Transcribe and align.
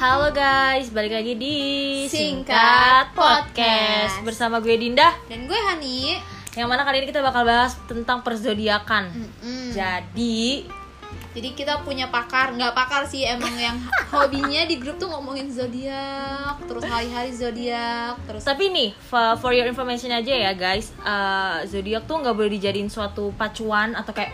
Halo 0.00 0.32
guys, 0.32 0.88
balik 0.96 1.12
lagi 1.12 1.36
di 1.36 1.56
Singkat 2.08 3.12
Podcast. 3.12 4.24
bersama 4.24 4.56
gue 4.56 4.72
Dinda. 4.72 5.12
Dan 5.28 5.44
gue 5.44 5.60
Hani. 5.60 6.16
Yang 6.56 6.68
mana 6.72 6.88
kali 6.88 7.04
ini 7.04 7.12
kita 7.12 7.20
bakal 7.20 7.44
bahas 7.44 7.76
tentang 7.84 8.24
perzodiakan. 8.24 9.12
Mm-mm. 9.12 9.76
Jadi, 9.76 10.64
Jadi 11.36 11.48
kita 11.52 11.84
punya 11.84 12.08
pakar, 12.08 12.56
nggak 12.56 12.72
pakar 12.72 13.04
sih 13.04 13.28
emang 13.28 13.52
yang 13.60 13.76
hobinya 14.08 14.64
di 14.64 14.80
grup 14.80 14.96
tuh 14.96 15.12
ngomongin 15.12 15.52
zodiak, 15.52 16.56
terus 16.64 16.80
hari-hari 16.88 17.36
zodiak, 17.36 18.16
terus 18.24 18.40
tapi 18.40 18.72
nih 18.72 18.96
for, 19.04 19.36
for 19.36 19.52
your 19.52 19.68
information 19.68 20.16
aja 20.16 20.32
ya 20.32 20.56
guys, 20.56 20.96
uh, 21.04 21.60
zodiak 21.68 22.08
tuh 22.08 22.24
nggak 22.24 22.32
boleh 22.32 22.56
dijadiin 22.56 22.88
suatu 22.88 23.36
pacuan 23.36 23.92
atau 23.92 24.16
kayak, 24.16 24.32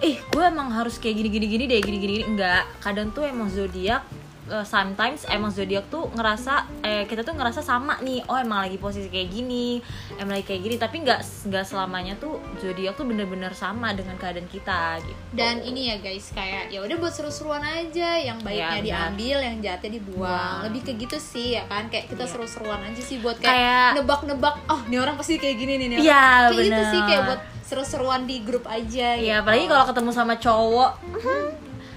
eh 0.00 0.16
gue 0.16 0.44
emang 0.48 0.72
harus 0.72 0.96
kayak 0.96 1.20
gini 1.20 1.28
gini 1.28 1.46
gini 1.52 1.64
deh 1.68 1.80
gini 1.84 1.96
gini 2.00 2.12
gini 2.16 2.24
enggak. 2.24 2.64
Kadang 2.80 3.12
tuh 3.12 3.28
emang 3.28 3.52
zodiak 3.52 4.23
uh, 4.46 4.62
sometimes 4.62 5.24
emang 5.26 5.48
zodiak 5.48 5.88
tuh 5.88 6.08
ngerasa 6.10 6.54
eh 6.80 7.04
kita 7.04 7.22
tuh 7.22 7.32
ngerasa 7.32 7.60
sama 7.60 8.00
nih 8.00 8.24
oh 8.26 8.36
emang 8.36 8.64
lagi 8.64 8.76
posisi 8.76 9.08
kayak 9.08 9.30
gini 9.30 9.80
emang 10.16 10.36
lagi 10.36 10.46
kayak 10.46 10.62
gini 10.62 10.76
tapi 10.76 10.96
nggak 11.00 11.20
nggak 11.48 11.64
selamanya 11.64 12.14
tuh 12.16 12.36
zodiak 12.58 12.94
tuh 12.94 13.04
bener-bener 13.04 13.52
sama 13.52 13.92
dengan 13.92 14.16
keadaan 14.16 14.46
kita 14.46 15.00
gitu 15.00 15.16
dan 15.32 15.60
ini 15.60 15.90
ya 15.90 15.96
guys 15.98 16.30
kayak 16.30 16.70
ya 16.70 16.80
udah 16.80 16.96
buat 16.96 17.10
seru-seruan 17.10 17.62
aja, 17.62 18.16
yang 18.16 18.38
baiknya 18.40 18.62
Ya, 18.74 18.82
diambil, 18.82 19.38
yang 19.42 19.56
jahatnya 19.60 19.90
dibuang. 19.96 20.14
Buang. 20.14 20.60
Lebih 20.70 20.80
ke 20.84 20.92
gitu 20.94 21.18
sih 21.18 21.56
ya 21.56 21.64
kan, 21.66 21.86
kayak 21.88 22.06
kita 22.10 22.24
Iya. 22.24 22.30
seru-seruan 22.32 22.80
aja 22.82 23.02
sih 23.02 23.18
buat 23.18 23.36
Kayak- 23.38 23.50
kayak 23.50 23.90
nebak-nebak, 23.98 24.54
oh 24.68 24.80
ini 24.86 24.96
orang 24.98 25.14
pasti 25.14 25.36
kayak 25.36 25.56
gini 25.58 25.72
nih, 25.78 25.86
nih 25.90 25.96
orang." 25.98 26.06
Iya, 26.06 26.26
kayak 26.50 26.64
gitu 26.64 26.82
sih 26.90 27.00
kayak 27.02 27.22
buat 27.24 27.40
seru-seruan 27.64 28.20
di 28.26 28.36
grup 28.42 28.64
aja. 28.66 29.08
Iya, 29.14 29.18
gitu. 29.18 29.40
apalagi 29.42 29.64
kalau 29.66 29.84
ketemu 29.88 30.10
sama 30.12 30.34
cowok. 30.36 30.90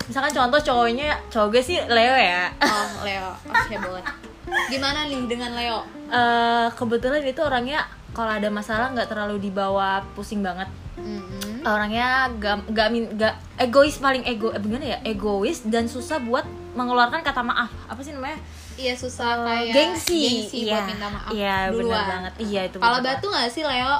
Misalkan 0.08 0.32
contoh 0.32 0.60
cowoknya, 0.64 1.20
cowok 1.28 1.48
gue 1.52 1.64
sih 1.64 1.78
Leo 1.86 2.16
ya. 2.16 2.48
Oh 2.64 3.04
Leo, 3.04 3.36
oke 3.44 3.76
boleh. 3.84 4.04
Gimana 4.72 5.04
nih 5.12 5.28
dengan 5.28 5.52
Leo? 5.52 5.84
Eh, 6.08 6.68
kebetulan 6.72 7.20
itu 7.20 7.44
orangnya 7.44 7.84
kalau 8.16 8.32
ada 8.32 8.48
masalah 8.48 8.96
nggak 8.96 9.12
terlalu 9.12 9.52
dibawa 9.52 10.00
pusing 10.16 10.40
banget. 10.40 10.72
Mm-mm. 10.98 11.62
Orangnya 11.62 12.32
gak, 12.42 12.74
gak, 12.74 12.90
egois 13.62 14.02
paling 14.02 14.26
ego, 14.26 14.50
eh, 14.50 14.58
gimana 14.64 14.98
ya? 14.98 14.98
Egois 15.06 15.62
dan 15.68 15.86
susah 15.86 16.18
buat 16.24 16.48
mengeluarkan 16.74 17.22
kata 17.22 17.44
maaf. 17.44 17.70
Apa 17.86 18.02
sih 18.02 18.16
namanya? 18.16 18.40
Iya 18.80 18.94
susah 18.96 19.46
kayak 19.46 19.74
gengsi. 19.76 20.22
gengsi 20.24 20.58
Iya. 20.66 20.74
buat 20.80 20.86
minta 20.90 21.08
maaf. 21.12 21.30
Iya, 21.36 21.56
banget. 21.76 22.34
Iya, 22.42 22.62
itu 22.72 22.76
benar. 22.80 23.04
batu 23.04 23.26
gak 23.30 23.50
sih 23.52 23.64
Leo? 23.68 23.96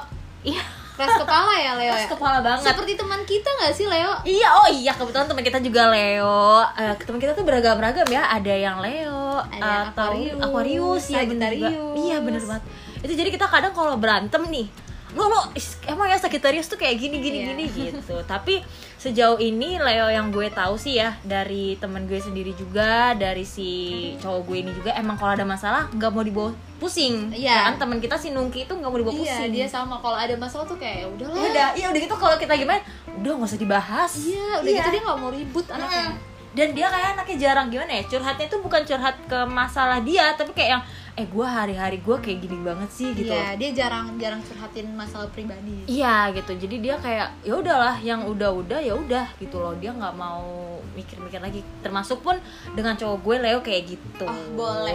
Iya. 0.48 0.64
Keras 0.98 1.14
kepala 1.22 1.54
ya 1.62 1.72
Leo 1.78 1.94
Keras 1.94 2.04
ya? 2.04 2.10
kepala 2.10 2.38
banget. 2.42 2.66
Seperti 2.74 2.92
teman 2.98 3.22
kita 3.22 3.50
gak 3.62 3.74
sih 3.78 3.86
Leo? 3.86 4.18
Iya, 4.26 4.48
oh 4.58 4.68
iya 4.74 4.92
kebetulan 4.98 5.30
teman 5.30 5.46
kita 5.46 5.62
juga 5.62 5.94
Leo. 5.94 6.66
Eh, 6.74 6.94
teman 7.06 7.22
kita 7.22 7.38
tuh 7.38 7.46
beragam-ragam 7.46 8.10
ya. 8.10 8.26
Ada 8.34 8.54
yang 8.58 8.82
Leo, 8.82 9.38
Ada 9.46 9.94
atau 9.94 10.18
Aquarius, 10.18 10.42
Aquarius, 10.42 11.04
ya 11.14 11.22
bener. 11.30 11.54
Iya 11.94 12.18
bener 12.26 12.42
banget. 12.42 12.64
Itu 13.06 13.14
jadi 13.14 13.30
kita 13.30 13.46
kadang 13.46 13.78
kalau 13.78 13.94
berantem 14.02 14.42
nih, 14.50 14.66
lo 15.10 15.24
lo 15.26 15.40
emang 15.86 16.04
ya 16.06 16.16
Sagittarius 16.16 16.66
tuh 16.66 16.76
kayak 16.76 16.98
gini 16.98 17.18
gini 17.18 17.38
Iya. 17.40 17.48
gini 17.48 17.64
gitu. 17.96 18.16
Tapi 18.22 18.60
sejauh 18.98 19.38
ini 19.38 19.78
Leo 19.78 20.08
yang 20.08 20.30
gue 20.30 20.50
tahu 20.50 20.76
sih 20.76 20.96
ya 20.96 21.16
dari 21.22 21.76
temen 21.76 22.04
gue 22.04 22.18
sendiri 22.18 22.52
juga, 22.54 23.14
dari 23.14 23.42
si 23.42 23.70
cowok 24.18 24.42
gue 24.44 24.58
ini 24.60 24.72
juga 24.74 24.92
emang 24.94 25.16
kalau 25.16 25.32
ada 25.32 25.44
masalah 25.44 25.88
nggak 25.90 26.12
mau 26.12 26.22
dibawa 26.22 26.52
pusing. 26.78 27.32
Iya. 27.32 27.52
Ya 27.54 27.64
kan 27.68 27.80
teman 27.80 27.98
kita 27.98 28.16
si 28.16 28.30
Nungki 28.30 28.64
itu 28.64 28.74
nggak 28.74 28.86
mau 28.86 28.98
dibawa 28.98 29.16
Iya 29.16 29.24
pusing. 29.38 29.52
dia 29.54 29.66
sama 29.66 29.96
kalau 29.98 30.16
ada 30.16 30.36
masalah 30.36 30.66
tuh 30.66 30.76
kayak 30.76 30.98
"Ya 31.00 31.08
udahlah. 31.08 31.36
Ya 31.36 31.48
udah, 31.48 31.68
iya 31.74 31.86
udah 31.88 32.02
gitu 32.02 32.16
kalau 32.16 32.36
kita 32.36 32.54
gimana? 32.54 32.82
Udah 33.16 33.32
nggak 33.34 33.48
usah 33.48 33.60
dibahas. 33.60 34.12
Iya 34.20 34.48
udah 34.60 34.72
gitu 34.74 34.90
dia 34.90 35.02
gak 35.04 35.18
mau 35.18 35.30
ribut 35.30 35.66
anaknya. 35.70 36.20
dan 36.50 36.74
dia 36.74 36.90
kayak 36.90 37.08
anaknya 37.14 37.38
jarang 37.40 37.68
gimana 37.70 37.92
ya 37.94 38.04
curhatnya 38.08 38.48
tuh 38.48 38.58
bukan 38.60 38.82
curhat 38.82 39.14
ke 39.24 39.40
masalah 39.46 40.02
dia 40.02 40.34
tapi 40.34 40.50
kayak 40.52 40.70
yang 40.74 40.84
eh 41.18 41.26
gue 41.26 41.42
hari-hari 41.44 41.98
gue 41.98 42.14
kayak 42.16 42.40
gini 42.40 42.62
banget 42.62 42.90
sih 42.90 43.10
gitu 43.12 43.28
Iya 43.28 43.58
dia 43.58 43.70
jarang 43.76 44.16
jarang 44.16 44.38
curhatin 44.40 44.94
masalah 44.94 45.26
pribadi. 45.28 45.82
iya 45.86 46.30
gitu 46.30 46.54
jadi 46.54 46.76
dia 46.78 46.96
kayak 46.96 47.42
ya 47.42 47.54
udahlah 47.54 47.98
yang 48.00 48.22
udah-udah 48.24 48.78
ya 48.78 48.94
udah 48.94 49.26
gitu 49.36 49.58
loh 49.58 49.74
dia 49.74 49.90
nggak 49.92 50.14
mau 50.14 50.46
mikir-mikir 50.94 51.38
lagi 51.38 51.66
termasuk 51.80 52.22
pun 52.22 52.38
dengan 52.72 52.94
cowok 52.94 53.18
gue 53.20 53.36
Leo 53.40 53.60
kayak 53.60 53.84
gitu 53.90 54.26
Oh 54.26 54.46
boleh. 54.54 54.94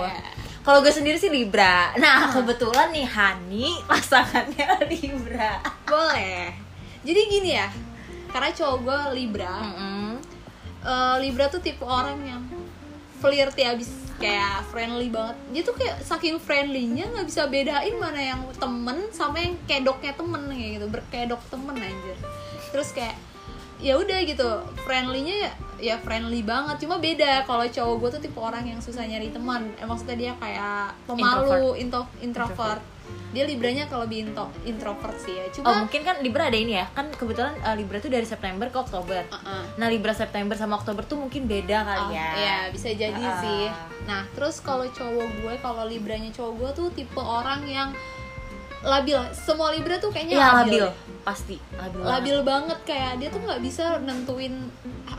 kalau 0.60 0.78
gue 0.78 0.90
sendiri 0.90 1.18
sih 1.18 1.26
Libra 1.26 1.90
nah 1.96 2.30
kebetulan 2.30 2.90
nih 2.90 3.02
Hani 3.04 3.66
pasangannya 3.82 4.66
Libra 4.92 5.58
Boleh. 5.84 6.54
Jadi 7.02 7.20
gini 7.28 7.50
ya, 7.52 7.66
karena 8.30 8.48
cowok 8.48 8.78
gue 8.80 8.98
Libra, 9.12 9.58
Mm-mm. 9.60 10.22
eh, 10.80 11.16
Libra 11.18 11.50
tuh 11.50 11.58
tipe 11.58 11.82
orang 11.82 12.14
yang 12.22 12.42
flirty 13.18 13.66
abis 13.66 13.90
kayak 14.22 14.56
friendly 14.70 15.08
banget. 15.10 15.36
Dia 15.50 15.62
tuh 15.66 15.74
kayak 15.74 15.96
saking 16.06 16.38
friendlynya 16.38 17.10
nggak 17.10 17.26
bisa 17.26 17.50
bedain 17.50 17.96
mana 17.98 18.20
yang 18.22 18.40
temen 18.54 19.10
sama 19.10 19.42
yang 19.42 19.58
kedoknya 19.66 20.14
temen 20.14 20.42
kayak 20.46 20.70
gitu, 20.78 20.86
berkedok 20.86 21.42
temen 21.50 21.74
anjir. 21.74 22.16
Terus 22.70 22.94
kayak 22.94 23.18
ya 23.82 23.98
udah 23.98 24.18
gitu. 24.22 24.50
Friendlynya 24.86 25.34
ya, 25.34 25.52
ya 25.82 25.96
friendly 25.98 26.46
banget. 26.46 26.86
Cuma 26.86 27.02
beda 27.02 27.42
kalau 27.42 27.66
cowok 27.66 27.94
gue 27.98 28.10
tuh 28.14 28.20
tipe 28.22 28.38
orang 28.38 28.64
yang 28.70 28.78
susah 28.78 29.02
nyari 29.02 29.34
teman. 29.34 29.74
Eh, 29.82 29.86
maksudnya 29.90 30.16
dia 30.16 30.32
kayak 30.38 30.94
pemalu 31.10 31.82
intro, 31.82 32.06
introvert 32.22 32.91
dia 33.32 33.44
libranya 33.44 33.84
kalau 33.86 34.04
lebih 34.04 34.28
into- 34.28 34.52
introvert 34.62 35.16
sih 35.16 35.32
ya 35.32 35.44
Oh 35.44 35.52
cuma 35.54 35.70
mungkin 35.80 36.00
kan 36.00 36.20
Libra 36.20 36.46
ada 36.46 36.54
ini 36.54 36.76
ya 36.76 36.86
kan 36.88 37.08
kebetulan 37.10 37.56
uh, 37.58 37.72
Libra 37.72 37.96
tuh 37.96 38.08
dari 38.08 38.24
September 38.24 38.68
ke 38.68 38.76
Oktober 38.76 39.24
Uh-uh. 39.24 39.62
Nah 39.74 39.88
Libra 39.88 40.12
September 40.12 40.52
sama 40.52 40.76
Oktober 40.76 41.02
tuh 41.02 41.16
mungkin 41.18 41.44
beda 41.44 41.78
kali 41.82 42.04
Oh, 42.04 42.10
ya. 42.10 42.28
Iya 42.34 42.58
bisa 42.68 42.88
jadi 42.90 43.16
Ah. 43.18 43.40
sih. 43.40 43.64
Nah 44.04 44.22
terus 44.30 44.58
kalau 44.58 44.84
cowok 44.86 45.28
gue, 45.38 45.54
kalau 45.58 45.84
libranya 45.84 46.28
cowok 46.30 46.52
gue 46.54 46.70
tuh 46.74 46.88
tipe 46.92 47.16
orang 47.18 47.64
yang 47.64 47.88
labil. 48.82 49.18
Semua 49.32 49.70
libra 49.70 49.96
tuh 49.96 50.08
kayaknya 50.08 50.34
Iya 50.34 50.48
labil. 50.56 50.82
labil, 50.82 50.86
pasti 51.22 51.56
labil. 51.72 52.00
Labil 52.00 52.36
banget 52.42 52.78
kayak 52.82 53.12
dia 53.16 53.28
tuh 53.28 53.40
nggak 53.40 53.60
bisa 53.60 53.96
nentuin 54.00 54.54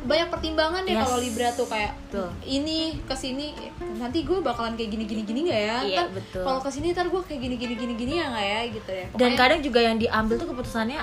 banyak 0.03 0.27
pertimbangan 0.27 0.83
deh 0.83 0.91
Yes. 0.91 1.01
kalau 1.01 1.17
libra 1.17 1.49
tuh 1.49 1.63
kayak 1.65 1.95
Betul. 2.03 2.27
ini 2.43 2.79
ke 2.99 3.13
sini 3.13 3.55
nanti 3.95 4.21
gue 4.21 4.35
bakalan 4.37 4.73
kayak 4.73 4.91
gini 4.91 5.03
gini 5.05 5.23
gini 5.23 5.39
nggak 5.45 5.61
ya? 5.61 5.77
Iya, 5.81 5.99
Ntar 6.01 6.07
betul. 6.13 6.43
Kalau 6.43 6.59
ke 6.59 6.69
sini 6.69 6.87
ntar 6.91 7.07
gue 7.07 7.21
kayak 7.21 7.39
gini 7.39 7.55
gini 7.55 7.73
gini 7.73 7.93
gini 7.93 8.13
ya 8.15 8.25
nggak 8.27 8.45
ya 8.45 8.59
gitu 8.69 8.91
ya. 8.91 9.05
Dan 9.05 9.11
Pokoknya- 9.13 9.39
kadang 9.39 9.59
juga 9.61 9.79
yang 9.81 9.95
diambil 9.97 10.35
tuh 10.35 10.47
keputusannya 10.49 10.99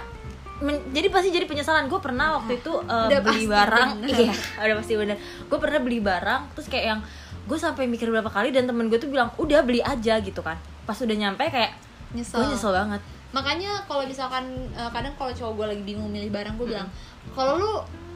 men- 0.61 0.85
jadi 0.91 1.09
pasti 1.09 1.29
jadi 1.31 1.47
penyesalan. 1.47 1.89
Gue 1.89 1.97
pernah 1.99 2.37
waktu 2.37 2.53
itu 2.57 2.73
uh, 2.77 3.09
Udah 3.09 3.21
beli 3.23 3.45
pasti 3.45 3.49
barang, 3.49 3.89
bener. 3.97 4.17
iya, 4.21 4.33
udah 4.61 4.77
pasti 4.77 4.93
bener. 4.95 5.17
Gue 5.43 5.59
pernah 5.59 5.81
beli 5.81 5.99
barang, 5.99 6.41
terus 6.53 6.67
kayak 6.69 6.85
yang 6.87 7.01
gue 7.43 7.57
sampai 7.57 7.85
mikir 7.87 8.07
berapa 8.07 8.29
kali 8.29 8.53
dan 8.53 8.69
temen 8.69 8.87
gue 8.87 8.97
tuh 8.97 9.09
bilang 9.09 9.33
udah 9.35 9.65
beli 9.65 9.81
aja 9.81 10.21
gitu 10.21 10.39
kan. 10.39 10.61
Pas 10.85 10.95
udah 10.95 11.17
nyampe 11.17 11.41
kayak 11.43 11.73
nyesel. 12.13 12.39
gue 12.39 12.49
nyesel 12.49 12.73
banget. 12.73 13.01
makanya 13.31 13.71
kalau 13.85 14.03
misalkan 14.03 14.45
eh, 14.71 14.91
kadang 14.91 15.15
kalau 15.15 15.31
cowok 15.31 15.53
gue 15.55 15.67
lagi 15.71 15.83
bingung 15.85 16.09
milih 16.09 16.29
barang 16.29 16.55
gue 16.55 16.67
bilang 16.69 16.89
kalau 17.31 17.55
lu 17.55 17.73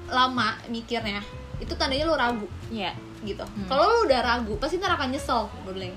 lama 0.07 0.53
mikirnya 0.67 1.23
itu 1.57 1.71
tandanya 1.73 2.05
lu 2.05 2.15
ragu 2.15 2.47
Iya. 2.69 2.93
gitu 3.23 3.41
Hmm. 3.43 3.67
kalau 3.67 3.85
lu 3.87 3.99
udah 4.05 4.21
ragu 4.21 4.55
pasti 4.57 4.77
ntar 4.77 4.93
akan 4.93 5.09
nyesel 5.09 5.47
gue 5.63 5.73
bilang 5.73 5.95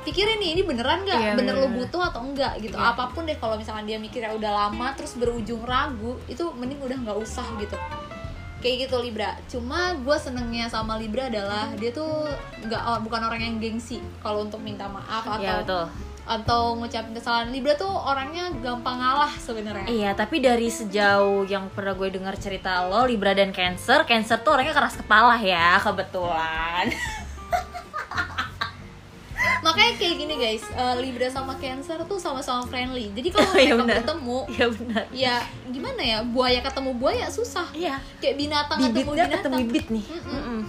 pikirin 0.00 0.36
nih 0.36 0.50
ini 0.52 0.62
beneran 0.62 1.00
nggak 1.00 1.16
Iya, 1.16 1.32
bener 1.32 1.54
lu 1.54 1.64
bener-bener. 1.64 1.78
butuh 1.84 2.02
atau 2.04 2.20
enggak 2.22 2.52
gitu 2.58 2.74
Iya. 2.74 2.92
apa 2.92 3.08
pun 3.08 3.22
deh 3.22 3.36
kalau 3.36 3.54
misalkan 3.54 3.84
dia 3.84 3.96
mikirnya 3.96 4.32
udah 4.32 4.50
lama 4.66 4.90
terus 4.92 5.14
berujung 5.14 5.62
ragu 5.62 6.18
itu 6.26 6.42
mending 6.52 6.76
udah 6.78 6.98
nggak 6.98 7.18
usah 7.18 7.46
gitu 7.56 7.78
kayak 8.58 8.84
gitu 8.84 8.96
Libra 8.98 9.38
cuma 9.46 9.94
gue 9.94 10.16
senengnya 10.18 10.66
sama 10.66 10.98
Libra 10.98 11.30
adalah 11.30 11.70
dia 11.72 11.88
tuh 11.90 12.26
nggak 12.60 12.82
bukan 13.00 13.22
orang 13.22 13.38
yang 13.40 13.56
gengsi 13.56 14.02
kalau 14.18 14.42
untuk 14.42 14.58
minta 14.58 14.84
maaf 14.84 15.22
atau 15.24 15.38
Iya 15.38 15.62
betul. 15.62 15.84
Atau 16.28 16.76
ngucapin 16.76 17.10
kesalahan 17.10 17.48
Libra 17.48 17.72
tuh 17.72 17.88
orangnya 17.88 18.52
gampang 18.54 18.94
ngalah 18.94 19.32
sebenarnya 19.34 19.88
Iya, 19.88 20.12
tapi 20.12 20.38
dari 20.38 20.68
sejauh 20.68 21.42
yang 21.44 21.66
pernah 21.68 21.92
gue 21.92 22.08
dengar 22.10 22.36
cerita 22.36 22.84
lo, 22.84 23.02
Libra 23.02 23.32
dan 23.32 23.48
Cancer, 23.48 24.04
Cancer 24.04 24.36
tuh 24.38 24.52
orangnya 24.52 24.72
keras 24.72 24.94
kepala 24.94 25.34
ya, 25.36 25.80
kebetulan. 25.80 26.92
makanya 29.58 29.92
kayak 29.96 30.16
gini 30.16 30.34
guys 30.36 30.64
eh, 30.68 30.94
Libra 30.98 31.26
sama 31.28 31.54
Cancer 31.56 31.98
tuh 32.02 32.16
sama-sama 32.16 32.62
friendly 32.64 33.10
jadi 33.10 33.28
kalau 33.28 33.50
Iya, 33.54 33.54
mereka 33.54 33.74
benar. 33.76 33.96
bertemu 33.96 34.38
Iya 34.48 34.66
benar. 34.70 35.02
ya 35.10 35.34
gimana 35.68 36.00
ya 36.00 36.18
buaya 36.22 36.60
ketemu 36.60 36.90
buaya 36.94 37.26
susah 37.28 37.66
Iya. 37.72 37.98
kayak 38.18 38.36
binatang 38.36 38.78
ketemu 38.80 38.94
Bibitnya 38.94 39.24
binatang 39.26 39.34
ketemu 39.42 39.58
bibit 39.64 39.86
nih. 39.88 40.04
Mm-mm. 40.08 40.30
Mm-mm. 40.32 40.60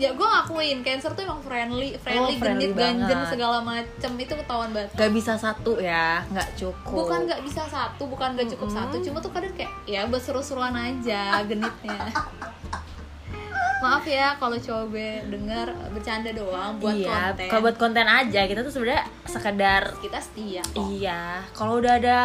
Ya 0.00 0.10
gue 0.10 0.24
ngakuin 0.24 0.80
Cancer 0.80 1.12
tuh 1.12 1.22
emang 1.22 1.40
friendly 1.40 1.92
friendly, 1.94 2.32
Oh, 2.32 2.40
friendly 2.40 2.66
genit 2.66 2.72
ganjen 2.74 3.04
banget. 3.12 3.28
segala 3.28 3.58
macem 3.60 4.12
itu 4.16 4.32
ketahuan 4.34 4.70
banget 4.72 4.90
Gak 4.96 5.12
bisa 5.12 5.32
satu 5.36 5.76
ya, 5.76 6.24
nggak 6.26 6.48
cukup. 6.56 6.94
bukan 6.96 7.18
nggak 7.22 7.40
bisa 7.44 7.62
satu 7.66 8.02
bukan 8.08 8.28
nggak 8.32 8.48
cukup 8.48 8.66
Mm-mm. 8.66 8.78
satu 8.80 8.96
cuma 8.98 9.20
tuh 9.20 9.28
kadang 9.28 9.52
kayak 9.52 9.68
ya 9.84 10.08
berseru-seruan 10.08 10.72
aja 10.72 11.44
genitnya 11.44 12.00
maaf 13.80 14.04
ya 14.04 14.36
kalau 14.36 14.56
cowok 14.56 14.84
gue 14.90 15.10
denger 15.26 15.66
bercanda 15.90 16.30
doang 16.30 16.76
buat 16.76 16.92
iya, 16.94 17.32
konten 17.32 17.48
kalau 17.48 17.62
buat 17.62 17.76
konten 17.76 18.04
aja 18.04 18.40
kita 18.44 18.60
tuh 18.60 18.68
sebenarnya 18.70 19.04
sekedar 19.24 19.82
kita 20.00 20.18
setia 20.18 20.60
kok 20.62 20.84
iya. 20.90 21.40
Kalau 21.50 21.80
udah 21.80 21.96
ada 21.96 22.18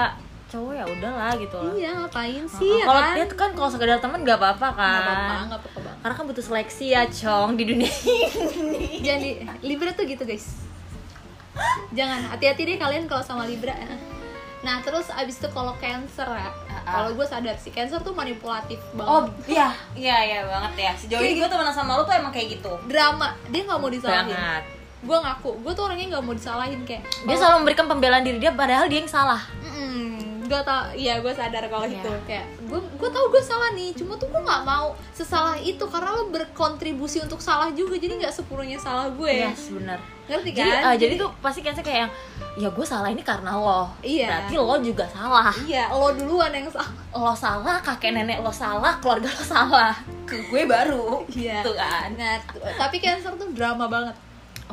cowok 0.46 0.72
ya 0.74 0.84
udahlah 0.86 1.32
gitu 1.36 1.56
loh. 1.56 1.74
iya 1.74 1.90
ngapain 1.96 2.44
sih 2.46 2.76
ya 2.76 2.84
kalau 2.84 3.02
kan 3.02 3.16
dia 3.16 3.26
tuh 3.26 3.38
kan 3.38 3.50
kalau 3.52 3.70
sekedar 3.70 3.98
temen 3.98 4.20
nggak 4.22 4.36
apa-apa 4.36 4.68
kan. 4.70 4.76
nggak 4.78 5.02
apa-apa 5.02 5.36
nggak 5.48 5.60
apa-apa 5.64 5.85
karena 6.06 6.22
kan 6.22 6.30
butuh 6.30 6.46
seleksi 6.46 6.94
ya 6.94 7.10
cong 7.10 7.58
di 7.58 7.66
dunia 7.66 7.90
ini. 8.06 9.02
Jadi 9.02 9.30
Libra 9.66 9.90
tuh 9.98 10.06
gitu 10.06 10.22
guys. 10.22 10.54
Jangan 11.98 12.30
hati-hati 12.30 12.62
deh 12.62 12.78
kalian 12.78 13.10
kalau 13.10 13.26
sama 13.26 13.50
Libra 13.50 13.74
nah 14.62 14.82
terus 14.82 15.14
abis 15.14 15.38
itu 15.38 15.46
kalau 15.54 15.78
Cancer 15.78 16.26
ya 16.26 16.50
kalau 16.90 17.14
gue 17.14 17.26
sadar 17.26 17.54
sih 17.58 17.74
Cancer 17.74 17.98
tuh 18.06 18.14
manipulatif 18.14 18.78
banget. 18.94 19.10
Oh 19.10 19.26
iya. 19.50 19.74
Iya 19.98 20.18
iya 20.30 20.40
banget 20.46 20.74
ya. 20.78 20.92
Sejauh 20.94 21.26
ini 21.26 21.42
gue 21.42 21.50
temenan 21.50 21.74
sama 21.74 21.98
lo 21.98 22.06
tuh 22.06 22.14
emang 22.14 22.30
kayak 22.30 22.62
gitu. 22.62 22.78
Drama. 22.86 23.34
Dia 23.50 23.66
nggak 23.66 23.80
mau 23.82 23.90
disalahin. 23.90 24.30
Banget 24.30 24.66
gue 25.06 25.18
ngaku 25.22 25.62
gue 25.62 25.74
tuh 25.78 25.84
orangnya 25.86 26.18
nggak 26.18 26.24
mau 26.26 26.34
disalahin 26.34 26.82
kayak 26.82 27.06
dia 27.30 27.36
selalu 27.38 27.62
memberikan 27.62 27.86
pembelaan 27.86 28.26
diri 28.26 28.42
dia 28.42 28.54
padahal 28.54 28.90
dia 28.90 29.06
yang 29.06 29.10
salah. 29.10 29.42
Mm, 29.62 30.35
gue 30.46 30.62
tau, 30.62 30.82
iya 30.94 31.20
gue 31.20 31.30
sadar 31.30 31.66
kalau 31.66 31.84
Iya. 31.84 32.00
itu. 32.00 32.12
Kayak 32.26 32.46
gue 32.64 32.80
gue 32.80 33.10
tau 33.10 33.26
gue 33.28 33.44
salah 33.44 33.70
nih, 33.74 33.92
cuma 33.94 34.14
tuh 34.16 34.30
gue 34.30 34.40
nggak 34.40 34.64
mau 34.64 34.94
sesalah 35.12 35.58
itu 35.58 35.82
karena 35.86 36.10
lo 36.12 36.30
berkontribusi 36.30 37.20
untuk 37.20 37.42
salah 37.42 37.70
juga, 37.72 37.98
jadi 37.98 38.18
nggak 38.18 38.34
sepenuhnya 38.34 38.78
salah 38.78 39.10
gue, 39.10 39.34
yes 39.46 39.70
benar 39.70 40.00
ngerti 40.26 40.58
kan? 40.58 40.66
jadi 40.66 40.72
ah, 40.82 40.96
jadi 40.98 41.14
tuh 41.22 41.30
pasti 41.38 41.62
kan 41.62 41.78
kayak 41.78 42.10
yang 42.10 42.12
ya 42.58 42.68
gue 42.74 42.82
salah 42.82 43.14
ini 43.14 43.22
karena 43.22 43.54
lo. 43.54 43.94
Iya. 44.02 44.26
berarti 44.26 44.54
lo 44.58 44.76
juga 44.82 45.06
salah. 45.06 45.54
Iya 45.62 45.94
lo 45.94 46.10
duluan 46.18 46.50
yang 46.50 46.66
salah, 46.66 46.90
lo 47.14 47.34
salah 47.38 47.78
kakek 47.78 48.10
nenek 48.10 48.42
lo 48.42 48.50
salah 48.50 48.98
keluarga 48.98 49.30
lo 49.30 49.44
salah. 49.46 49.94
Ke 50.26 50.42
gue 50.50 50.66
baru. 50.66 51.22
Iya. 51.30 51.62
gitu 51.62 51.78
kan. 51.78 52.10
Nah, 52.18 52.42
tapi 52.74 52.98
cancer 52.98 53.38
tuh 53.38 53.54
drama 53.54 53.86
banget, 53.86 54.18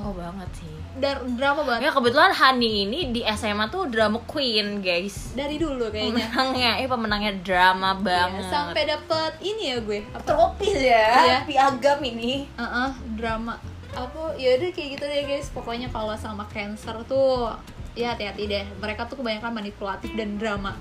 oh 0.00 0.16
banget 0.16 0.48
sih 0.56 0.72
Dar 0.92 1.24
drama 1.24 1.64
banget. 1.64 1.88
Ya 1.88 1.90
kebetulan 1.90 2.30
Hani 2.30 2.84
ini 2.84 3.00
di 3.08 3.24
SMA 3.24 3.64
tuh 3.68 3.88
drama 3.88 4.20
queen 4.22 4.84
guys. 4.84 5.32
Dari 5.32 5.56
dulu 5.56 5.88
kayaknya. 5.88 6.28
pemenangnya 6.28 6.70
eh 6.78 6.88
pemenangnya 6.88 7.32
drama 7.40 7.90
Iya, 7.92 8.04
banget. 8.04 8.44
sampai 8.48 8.82
dapet 8.84 9.32
ini 9.40 9.62
ya 9.72 9.76
gue, 9.80 10.00
apa? 10.06 10.20
tropis 10.22 10.76
Iya. 10.76 11.06
ya 11.24 11.38
piagam 11.48 11.98
ini. 12.02 12.44
Uh-uh, 12.54 12.92
drama. 13.16 13.56
Apa? 13.92 14.36
Ya 14.36 14.56
udah 14.56 14.68
kayak 14.68 14.88
gitu 14.96 15.04
deh 15.04 15.22
guys. 15.24 15.48
Pokoknya 15.48 15.88
kalau 15.88 16.12
sama 16.14 16.44
cancer 16.48 16.96
tuh 17.04 17.48
ya 17.92 18.12
hati-hati 18.12 18.44
deh. 18.46 18.64
Mereka 18.76 19.08
tuh 19.08 19.16
kebanyakan 19.16 19.52
manipulatif 19.52 20.12
dan 20.12 20.36
drama 20.36 20.76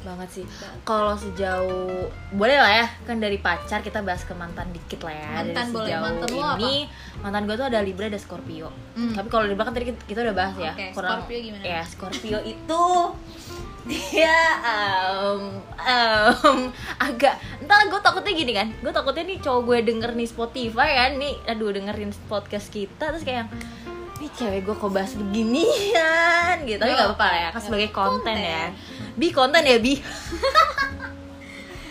banget 0.00 0.28
sih 0.32 0.44
kalau 0.82 1.14
sejauh 1.14 2.06
boleh 2.30 2.54
lah 2.54 2.72
ya 2.72 2.86
kan 3.02 3.16
dari 3.16 3.36
pacar 3.36 3.80
kita 3.80 4.00
bahas 4.00 4.22
ke 4.22 4.32
mantan 4.32 4.68
dikit 4.68 5.00
lah 5.00 5.12
ya 5.12 5.30
Mantan 5.38 5.54
dari 5.64 5.72
boleh. 5.72 5.86
sejauh 5.88 6.04
Mantan 6.04 6.28
lo 6.30 6.48
ini 6.56 6.74
mantan 7.18 7.42
gue 7.44 7.54
tuh 7.54 7.66
ada 7.66 7.80
Libra 7.80 8.06
ada 8.06 8.16
Scorpio 8.16 8.68
Hmm. 8.92 9.14
tapi 9.14 9.28
kalau 9.28 9.46
Libra 9.46 9.62
kan 9.62 9.72
tadi 9.72 9.86
kita, 9.88 10.00
kita 10.04 10.20
udah 10.20 10.34
bahas 10.36 10.54
ya 10.56 10.72
Oke, 10.72 10.90
Scorpio 10.92 11.38
gimana? 11.40 11.62
ya 11.62 11.80
Scorpio 11.82 12.38
itu 12.42 12.84
dia 13.88 14.36
um, 14.60 15.42
um, 15.72 16.58
agak 16.98 17.34
entah 17.56 17.78
gue 17.84 18.00
takutnya 18.00 18.32
gini 18.34 18.52
kan 18.52 18.68
gue 18.74 18.90
takutnya 18.90 19.24
nih 19.24 19.38
cowok 19.38 19.60
gue 19.64 19.78
denger 19.82 20.10
nih 20.12 20.28
Spotify 20.28 20.88
kan 20.98 21.12
nih 21.16 21.34
aduh 21.46 21.70
dengerin 21.70 22.10
podcast 22.26 22.68
kita 22.68 23.08
terus 23.08 23.22
kayak 23.22 23.46
yang 23.46 23.50
nih 24.18 24.30
cewek 24.32 24.60
gue 24.62 24.74
kok 24.74 24.90
bahas 24.90 25.12
beginian 25.14 26.56
gitu 26.62 26.76
tapi 26.76 26.90
Nggak 26.90 27.08
apa-apa 27.08 27.26
lah 27.26 27.38
ya 27.38 27.48
kan 27.50 27.60
sebagai 27.60 27.88
konten, 27.88 28.24
Konten. 28.24 28.36
ya 28.36 28.64
bi 29.14 29.28
konten 29.30 29.62
ya 29.62 29.78
bi 29.78 29.94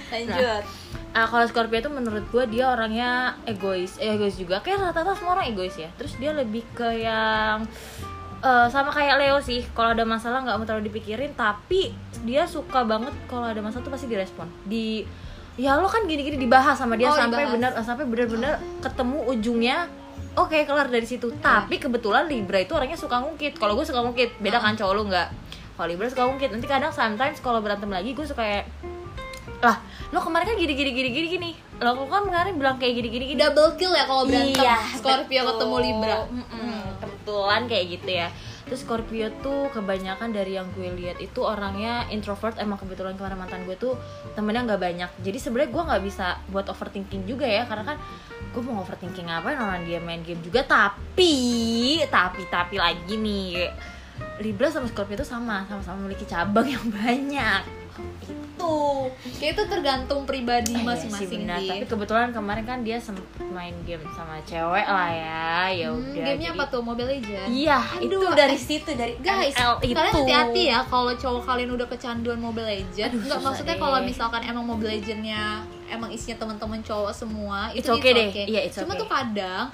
lanjut 0.10 0.64
Ah, 1.10 1.26
kalau 1.26 1.50
Scorpio 1.50 1.82
itu 1.82 1.90
menurut 1.90 2.30
gue 2.30 2.44
dia 2.48 2.70
orangnya 2.70 3.34
egois, 3.42 3.98
eh, 3.98 4.14
egois 4.14 4.38
juga. 4.38 4.62
Kayak 4.62 4.94
rata-rata 4.94 5.18
semua 5.18 5.34
orang 5.34 5.50
egois 5.50 5.74
ya. 5.74 5.90
Terus 5.98 6.14
dia 6.14 6.30
lebih 6.30 6.62
ke 6.72 6.86
yang 6.94 7.66
eh, 8.38 8.68
sama 8.70 8.94
kayak 8.94 9.18
Leo 9.18 9.42
sih. 9.42 9.66
Kalau 9.74 9.98
ada 9.98 10.06
masalah 10.06 10.46
nggak 10.46 10.54
mau 10.54 10.68
terlalu 10.70 10.94
dipikirin, 10.94 11.34
tapi 11.34 11.90
dia 12.22 12.46
suka 12.46 12.86
banget 12.86 13.18
kalau 13.26 13.50
ada 13.50 13.58
masalah 13.58 13.82
tuh 13.82 13.90
pasti 13.90 14.06
direspon. 14.06 14.46
Di 14.62 15.10
ya 15.58 15.74
lo 15.74 15.90
kan 15.90 16.06
gini-gini 16.06 16.38
dibahas 16.38 16.78
sama 16.78 16.94
dia 16.94 17.10
Oh, 17.10 17.18
sampai 17.18 17.50
dibahas. 17.50 17.54
benar 17.58 17.72
sampai 17.82 18.06
benar-benar 18.06 18.54
ketemu 18.78 19.18
ujungnya. 19.26 19.78
Oke, 20.36 20.64
kelar 20.64 20.86
dari 20.86 21.04
situ. 21.04 21.34
Tapi 21.34 21.78
kebetulan 21.78 22.26
Libra 22.26 22.58
itu 22.58 22.72
orangnya 22.72 22.94
suka 22.94 23.18
ngungkit. 23.18 23.58
Kalau 23.58 23.74
gue 23.74 23.82
suka 23.82 24.00
ngungkit, 24.00 24.38
beda 24.38 24.58
kan 24.58 24.74
cowok 24.74 24.94
lu 24.94 25.04
nggak. 25.08 25.28
Kalau 25.74 25.88
Libra 25.88 26.06
suka 26.08 26.24
ngungkit. 26.24 26.50
Nanti 26.50 26.66
kadang 26.66 26.90
sometimes 26.90 27.38
kalau 27.40 27.58
berantem 27.58 27.90
lagi 27.90 28.14
gue 28.14 28.22
suka 28.22 28.40
kayak 28.40 28.66
lah 29.58 29.74
lo 30.14 30.22
kemarin 30.22 30.46
kan 30.46 30.56
gini 30.56 30.70
gini 30.70 30.92
gini 30.94 31.10
gini 31.10 31.28
gini 31.28 31.50
lo 31.82 32.06
kan 32.06 32.22
kemarin 32.24 32.54
bilang 32.56 32.78
kayak 32.78 32.94
gini 32.94 33.10
gini 33.10 33.26
gini 33.34 33.40
double 33.42 33.74
kill 33.74 33.90
ya 33.90 34.06
kalau 34.06 34.30
berantem 34.30 34.62
Iya, 34.62 34.78
Scorpio 34.94 35.42
betul. 35.42 35.50
ketemu 35.50 35.78
Libra 35.82 36.18
Mm-mm, 36.30 36.78
kebetulan 37.02 37.62
kayak 37.66 37.86
gitu 37.90 38.10
ya 38.14 38.28
terus 38.68 38.84
Scorpio 38.84 39.32
tuh 39.40 39.72
kebanyakan 39.72 40.36
dari 40.36 40.60
yang 40.60 40.68
gue 40.76 40.92
lihat 40.94 41.18
itu 41.24 41.40
orangnya 41.42 42.06
introvert. 42.12 42.60
Emang 42.60 42.78
kebetulan 42.78 43.16
kemarin 43.16 43.40
mantan 43.40 43.64
gue 43.64 43.80
tuh 43.80 43.96
temennya 44.36 44.68
nggak 44.68 44.82
banyak. 44.84 45.10
Jadi 45.24 45.38
sebenarnya 45.40 45.72
gue 45.72 45.84
nggak 45.88 46.04
bisa 46.04 46.26
buat 46.52 46.68
overthinking 46.68 47.24
juga 47.26 47.48
ya 47.48 47.64
karena 47.66 47.96
kan 47.96 47.98
gue 48.52 48.62
mau 48.62 48.84
overthinking 48.84 49.32
apa 49.32 49.56
orang 49.56 49.88
dia 49.88 50.04
main 50.04 50.22
game 50.22 50.44
juga. 50.44 50.68
Tapi 50.68 51.34
tapi 52.12 52.44
tapi 52.52 52.76
lagi 52.76 53.16
nih 53.16 53.72
Libra 54.40 54.68
sama 54.68 54.86
Scorpio 54.86 55.16
tuh 55.16 55.26
sama 55.26 55.66
sama-sama 55.66 55.98
memiliki 56.00 56.24
cabang 56.24 56.66
yang 56.66 56.86
banyak 56.88 57.64
itu 58.22 58.74
kayak 59.38 59.52
itu 59.54 59.64
tergantung 59.68 60.22
pribadi 60.24 60.70
Eh, 60.72 60.78
iya 60.78 60.86
masing-masing 60.86 61.26
sih 61.28 61.38
benar. 61.40 61.58
sih 61.58 61.70
Tapi 61.72 61.86
kebetulan 61.88 62.30
kemarin 62.30 62.64
kan 62.64 62.80
dia 62.82 62.98
main 63.50 63.74
game 63.84 64.06
sama 64.12 64.38
cewek 64.44 64.86
lah 64.86 65.10
ya. 65.10 65.50
Ya 65.72 65.88
Hmm, 65.88 66.02
udah. 66.04 66.14
gamenya 66.16 66.38
jadi- 66.46 66.54
apa 66.54 66.64
tuh 66.68 66.82
Mobile 66.84 67.10
Legends 67.12 67.50
Iya, 67.50 67.80
Aduh, 67.80 68.06
itu 68.06 68.16
eh, 68.20 68.36
dari 68.36 68.58
situ 68.60 68.90
dari 68.92 69.14
Guys, 69.18 69.56
ML 69.56 69.74
itu. 69.82 69.96
kalian 69.96 70.14
hati-hati 70.14 70.62
ya 70.68 70.80
kalau 70.84 71.10
cowok 71.12 71.42
kalian 71.44 71.70
udah 71.72 71.88
kecanduan 71.88 72.38
Mobile 72.38 72.68
Legends. 72.68 73.18
Enggak 73.18 73.40
maksudnya 73.42 73.74
deh. 73.74 73.82
kalau 73.82 73.98
misalkan 74.04 74.42
emang 74.44 74.64
Mobile 74.64 74.92
Legends-nya 74.92 75.42
emang 75.88 76.10
isinya 76.12 76.38
teman-teman 76.38 76.80
cowok 76.82 77.12
semua, 77.12 77.72
itu 77.72 77.88
okay 77.88 78.12
deh. 78.12 78.28
okay. 78.28 78.46
Iya, 78.46 78.62
it's 78.64 78.78
Cuma 78.78 78.94
okay. 78.94 79.02
tuh 79.02 79.08
kadang 79.08 79.66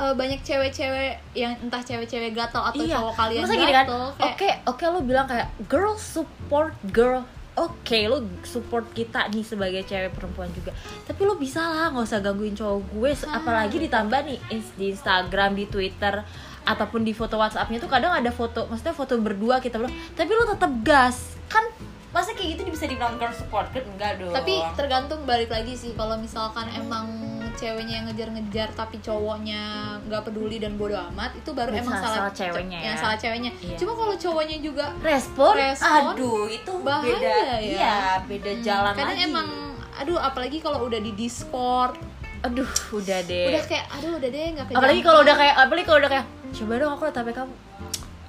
eh, 0.00 0.14
banyak 0.14 0.40
cewek-cewek 0.40 1.12
yang 1.34 1.58
entah 1.58 1.80
cewek-cewek 1.80 2.30
gatel 2.32 2.62
atau 2.62 2.78
Iya. 2.80 2.96
cowok 2.96 3.14
kalian 3.16 3.42
Masa 3.42 3.52
gini 3.52 3.66
kan? 3.66 3.76
gatel 3.82 4.02
Oke, 4.16 4.34
kayak 4.38 4.56
oke 4.64 4.84
lo 4.84 5.00
bilang 5.00 5.26
kayak 5.26 5.48
girl 5.64 5.94
support 5.94 6.72
girl. 6.88 7.26
Oke, 7.56 8.06
lo 8.06 8.22
support 8.44 8.86
kita 8.92 9.26
nih 9.28 9.42
sebagai 9.42 9.82
cewek 9.82 10.14
perempuan 10.14 10.46
juga. 10.52 10.70
Tapi 11.02 11.20
lo 11.20 11.34
bisa 11.34 11.58
lah, 11.58 11.90
nggak 11.90 12.06
usah 12.06 12.20
gangguin 12.20 12.54
cowok 12.54 12.78
gue. 12.88 13.10
Ah, 13.26 13.36
Apalagi 13.36 13.76
ditambah 13.80 14.20
nih 14.22 14.38
di 14.72 14.86
Instagram, 14.88 15.52
di 15.52 15.66
Twitter, 15.66 16.22
ataupun 16.64 17.02
di 17.02 17.10
foto 17.10 17.34
WhatsAppnya 17.34 17.78
tuh 17.78 17.88
kadang 17.88 18.14
ada 18.14 18.30
foto, 18.30 18.64
maksudnya 18.64 18.94
foto 18.94 19.18
berdua 19.18 19.58
kita 19.58 19.74
bilang. 19.76 19.90
Tapi 20.12 20.30
lo 20.30 20.46
tetap 20.46 20.70
gas, 20.80 21.34
kan? 21.48 21.66
Masa 22.08 22.30
kayak 22.30 22.56
gitu 22.56 22.70
bisa 22.70 22.86
dibilang 22.86 23.18
girl 23.18 23.34
support 23.34 23.68
kan? 23.68 23.82
Enggak 23.84 24.16
dong. 24.16 24.30
tapi 24.30 24.54
tergantung 24.72 25.26
balik 25.26 25.50
lagi 25.50 25.74
sih 25.74 25.92
kalau 25.92 26.14
misalkan 26.14 26.70
emang 26.72 27.10
ceweknya 27.58 27.94
yang 27.96 28.06
ngejar-ngejar 28.06 28.68
tapi 28.72 28.96
cowoknya 28.98 29.62
nggak 30.00 30.22
peduli 30.22 30.56
dan 30.56 30.74
bodoh 30.74 31.02
amat 31.10 31.34
itu 31.34 31.50
baru 31.50 31.74
emang 31.74 31.90
salah- 31.92 32.30
salah, 32.30 32.32
ceweknya 32.32 32.78
yang 32.80 32.94
ya. 32.94 33.00
salah 33.00 33.16
ceweknya. 33.16 33.50
Iya. 33.58 33.76
cuma 33.76 33.92
kalau 33.92 34.14
cowoknya 34.14 34.56
juga 34.58 34.86
respon, 35.00 35.52
Respon, 35.52 36.14
aduh 36.14 36.46
itu 36.46 36.72
bahaya 36.80 37.10
beda. 37.12 37.34
ya. 37.34 37.56
iya 37.58 37.94
beda 38.22 38.50
Hmm, 38.52 38.62
jalan 38.62 38.92
kadang 38.94 39.10
lagi. 39.12 39.26
emang 39.26 39.48
aduh 39.92 40.16
apalagi 40.16 40.58
kalau 40.58 40.86
udah 40.86 41.00
di 41.00 41.12
Discord. 41.12 41.98
Aduh 42.40 42.70
udah 42.94 43.18
deh. 43.24 43.50
Udah 43.50 43.62
kayak 43.64 43.84
aduh 43.90 44.14
udah 44.14 44.30
deh 44.30 44.44
nggak 44.54 44.66
apalagi 44.70 45.02
kalau 45.02 45.20
udah 45.20 45.34
kayak 45.34 45.54
apalagi 45.58 45.84
kalau 45.84 45.98
udah 45.98 46.10
kayak 46.12 46.26
coba 46.48 46.72
dong 46.76 46.92
aku 46.92 47.02
liat 47.04 47.16
HP 47.16 47.28
kamu. 47.34 47.54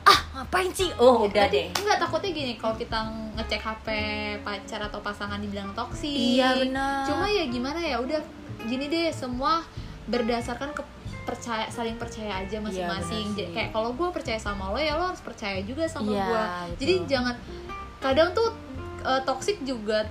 Ah 0.01 0.19
ngapain 0.33 0.71
sih? 0.71 0.89
Oh 0.97 1.23
udah 1.23 1.45
deh. 1.45 1.69
Enggak 1.71 1.97
takutnya 1.99 2.31
gini 2.31 2.53
kalau 2.55 2.73
kita 2.73 2.97
ngecek 3.35 3.61
HP 3.61 3.87
pacar 4.41 4.81
atau 4.81 4.97
pasangan 4.99 5.37
dibilang 5.37 5.69
toksik. 5.71 6.09
Iya, 6.09 6.57
benar. 6.57 7.05
Cuma 7.05 7.29
ya 7.29 7.45
gimana 7.45 7.77
ya 7.77 8.01
udah 8.01 8.17
gini 8.65 8.85
deh 8.87 9.07
semua 9.09 9.63
berdasarkan 10.05 10.73
ke 10.73 10.81
percaya 11.21 11.69
saling 11.69 11.95
percaya 11.95 12.41
aja 12.41 12.57
masing-masing. 12.57 13.25
benar 13.27 13.37
Jadi 13.37 13.45
sih. 13.45 13.53
kayak 13.53 13.69
kalau 13.69 13.93
gue 13.93 14.09
percaya 14.09 14.39
sama 14.41 14.73
lo 14.73 14.79
ya 14.79 14.97
lo 14.97 15.05
harus 15.07 15.21
percaya 15.21 15.61
juga 15.61 15.85
sama 15.85 16.09
Iya, 16.09 16.25
gue. 16.25 16.41
Jadi 16.77 16.93
jangan 17.05 17.35
kadang 17.99 18.33
tuh 18.33 18.49
eh, 18.99 19.21
toxic 19.23 19.61
juga 19.61 20.09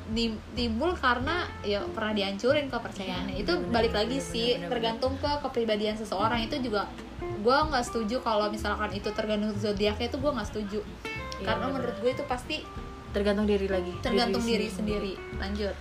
timbul 0.55 0.95
karena 0.95 1.45
ya 1.61 1.83
pernah 1.91 2.15
dihancurin 2.15 2.71
kepercayaannya. 2.71 3.35
Iya, 3.35 3.43
itu 3.43 3.53
benar, 3.59 3.73
balik 3.75 3.93
lagi 3.93 4.17
benar, 4.17 4.31
sih 4.31 4.49
benar. 4.55 4.69
tergantung 4.71 5.13
ke 5.19 5.31
kepribadian 5.43 5.95
seseorang 5.95 6.41
itu 6.41 6.57
juga 6.63 6.87
gue 7.19 7.57
nggak 7.67 7.85
setuju 7.85 8.23
kalau 8.23 8.47
misalkan 8.47 8.91
itu 8.93 9.11
tergantung 9.11 9.51
zodiaknya 9.53 10.07
itu 10.07 10.17
gue 10.17 10.31
nggak 10.31 10.49
setuju 10.49 10.81
Iya, 11.39 11.45
karena 11.45 11.67
benar, 11.67 11.75
menurut 11.77 11.97
gue 11.99 12.11
itu 12.13 12.25
pasti 12.25 12.57
tergantung 13.09 13.45
diri 13.45 13.67
lagi 13.67 13.91
tergantung 13.99 14.43
diri, 14.43 14.67
sendiri. 14.69 15.13
lanjut 15.37 15.75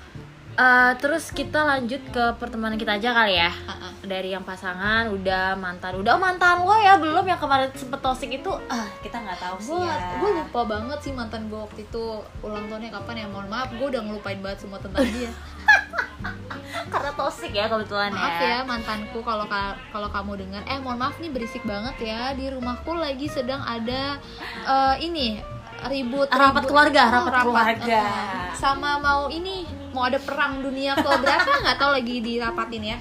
Eh, 0.57 0.91
terus 0.97 1.29
kita 1.29 1.61
lanjut 1.61 2.01
ke 2.09 2.23
pertemanan 2.41 2.81
kita 2.81 2.97
aja 2.97 3.13
kali 3.13 3.37
ya. 3.37 3.53
Ah. 3.69 3.93
dari 4.01 4.33
yang 4.33 4.41
pasangan 4.41 5.05
udah 5.07 5.53
mantan. 5.53 6.01
Udah 6.01 6.15
oh, 6.15 6.19
mantan 6.19 6.65
lo 6.65 6.73
ya 6.75 6.97
belum. 6.97 7.21
Yang 7.21 7.41
kemarin 7.43 7.69
sempet 7.75 7.99
toxic 7.99 8.29
itu 8.33 8.49
ah 8.65 8.89
kita 8.99 9.21
nggak 9.21 9.37
tahu 9.37 9.55
sih 9.59 9.69
gue 9.69 9.83
ya. 9.83 9.97
gue 10.17 10.29
lupa 10.33 10.61
banget 10.65 10.99
sih 10.99 11.13
mantan 11.13 11.45
gue 11.45 11.59
waktu 11.59 11.85
itu. 11.85 12.05
Ulang 12.41 12.65
tahunnya 12.65 12.89
kapan 12.89 13.21
ya? 13.21 13.25
Mohon 13.27 13.47
maaf 13.47 13.69
gue 13.69 13.85
udah 13.85 14.01
ngelupain 14.01 14.39
banget 14.39 14.65
semua 14.65 14.81
tentang 14.81 15.05
dia. 15.05 15.29
Karena 16.93 17.11
toxic 17.13 17.51
ya 17.51 17.69
kebetulan 17.69 18.09
maaf 18.09 18.37
ya 18.39 18.57
mantanku. 18.63 19.19
Kalau 19.21 19.45
ka- 19.45 19.77
kalau 19.91 20.09
kamu 20.09 20.31
dengar 20.41 20.61
eh 20.65 20.79
mohon 20.79 20.97
maaf 20.97 21.21
nih 21.21 21.29
berisik 21.29 21.61
banget 21.61 21.95
ya. 22.01 22.33
Di 22.33 22.49
rumahku 22.49 22.97
lagi 22.97 23.29
sedang 23.29 23.61
ada 23.61 24.17
eh, 24.65 24.95
ini 25.05 25.37
ribut 25.85 26.25
Rapat 26.27 26.41
ribut- 26.57 26.65
keluarga, 26.65 27.03
Oh, 27.05 27.29
rapat 27.29 27.43
keluarga. 27.45 28.01
eh, 28.01 28.49
sama 28.55 28.97
mau 28.97 29.29
ini 29.29 29.76
mau 29.89 30.03
ada 30.03 30.17
perang 30.17 30.59
dunia 30.59 30.91
ke 30.93 31.03
berapa 31.05 31.51
nggak 31.63 31.77
tahu 31.77 31.91
lagi 31.93 32.15
dirapatin 32.19 32.83
ya 32.87 32.99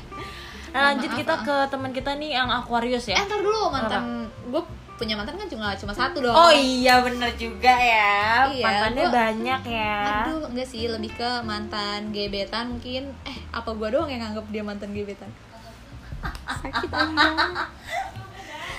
Nah, 0.68 0.92
lanjut 0.92 1.08
Maaf, 1.08 1.18
kita 1.18 1.32
ah. 1.32 1.40
ke 1.40 1.56
teman 1.68 1.88
kita 1.90 2.10
nih 2.14 2.30
yang 2.34 2.48
Aquarius 2.50 3.08
ya 3.08 3.16
Eh, 3.16 3.24
ntar 3.24 3.40
dulu 3.40 3.70
mantan 3.70 4.28
gue 4.44 4.60
punya 4.94 5.12
mantan 5.14 5.36
kan 5.36 5.44
cuma 5.46 5.72
cuma 5.72 5.88
satu 5.90 6.20
dong. 6.20 6.32
Oh 6.32 6.48
iya 6.48 7.00
bener 7.00 7.32
juga 7.32 7.68
ya 7.70 8.44
Iya, 8.46 8.64
Mantannya 8.64 9.04
gua- 9.04 9.14
banyak 9.14 9.60
ya 9.66 9.96
Aduh, 10.22 10.44
enggak 10.46 10.64
sih, 10.66 10.84
lebih 10.86 11.12
ke 11.12 11.30
mantan 11.42 12.08
gebetan 12.10 12.72
mungkin. 12.72 13.08
Eh, 13.22 13.38
apa 13.50 13.72
gua 13.72 13.88
doang 13.88 14.08
yang 14.08 14.20
nganggap 14.20 14.44
dia 14.48 14.60
mantan 14.60 14.92
gebetan? 14.92 15.28
Sakit. 16.46 16.88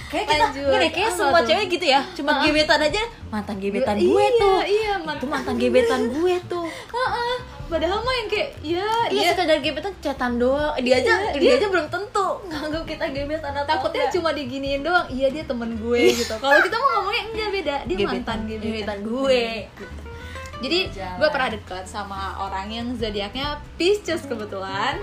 Kayak 0.08 0.24
kita 0.26 0.40
Lanjut. 0.42 0.72
deh, 0.74 0.92
kayak 0.94 1.12
semua 1.12 1.36
tuh? 1.38 1.48
cewek 1.52 1.68
gitu 1.68 1.86
ya 1.86 2.00
Cuma 2.16 2.40
gebetan 2.40 2.80
aja 2.80 3.04
Mantan 3.28 3.60
gebetan 3.60 3.96
gue 3.98 4.08
Iya, 4.08 4.40
tuh 4.40 4.60
Iya, 4.64 4.92
Itu 5.04 5.26
mantan 5.28 5.56
gebetan 5.58 6.02
gue 6.08 6.36
tuh 6.48 6.64
Heeh. 6.64 7.27
Padahal 7.68 8.00
mah 8.00 8.16
yang 8.16 8.28
kayak 8.28 8.50
ya 8.60 8.88
Iya 9.08 9.12
dia 9.12 9.30
sekadar 9.30 9.60
gebetan 9.60 9.94
cetan 10.00 10.34
doang 10.36 10.72
Dia 10.80 10.96
aja 10.98 11.04
Iya, 11.04 11.32
dia, 11.32 11.40
dia- 11.42 11.56
aja 11.58 11.68
belum 11.68 11.88
tentu 11.88 12.28
Nganggap 12.48 12.84
kita 12.86 13.06
gebetan 13.12 13.52
atau 13.54 13.68
takutnya 13.68 14.04
enggak. 14.04 14.16
cuma 14.16 14.30
diginiin 14.32 14.82
doang. 14.82 15.08
Iya, 15.08 15.28
dia 15.30 15.44
temen 15.44 15.76
gue 15.76 16.02
gitu. 16.16 16.34
Kalau 16.34 16.60
kita 16.60 16.76
mau 16.76 16.90
ngomongnya 16.98 17.24
enggak 17.28 17.50
beda, 17.52 17.76
dia 17.84 17.96
mantan 18.00 18.40
gebetan, 18.46 18.64
gebetan 18.64 19.00
gue 19.04 19.42
Jadi 20.58 20.80
Jalan. 20.90 21.18
gue 21.18 21.30
pernah 21.30 21.50
deket 21.52 21.84
sama 21.86 22.20
orang 22.40 22.68
yang 22.68 22.88
zodiaknya 22.92 23.48
Pisces 23.76 24.26
kebetulan. 24.26 24.98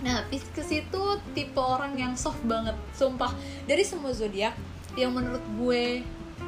Nah, 0.00 0.24
Pisces 0.24 0.68
itu 0.70 1.02
tipe 1.32 1.58
orang 1.58 1.92
yang 1.94 2.12
soft 2.14 2.40
banget, 2.42 2.72
sumpah. 2.92 3.28
Dari 3.64 3.82
semua 3.82 4.10
zodiak 4.10 4.56
yang 4.94 5.12
menurut 5.12 5.44
gue 5.54 6.00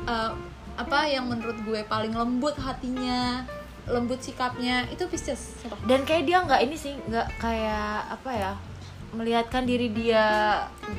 eh, 0.07 0.33
apa 0.77 0.99
yang 1.05 1.25
menurut 1.27 1.57
gue 1.63 1.81
paling 1.85 2.13
lembut 2.13 2.57
hatinya, 2.57 3.45
lembut 3.87 4.19
sikapnya 4.23 4.87
itu 4.91 5.07
Pisces. 5.07 5.63
Dan 5.87 6.03
kayak 6.03 6.27
dia 6.27 6.43
nggak 6.43 6.61
ini 6.67 6.77
sih 6.77 6.95
nggak 7.07 7.29
kayak 7.39 8.11
apa 8.11 8.31
ya 8.35 8.53
melihatkan 9.09 9.63
diri 9.63 9.89
dia 9.89 10.25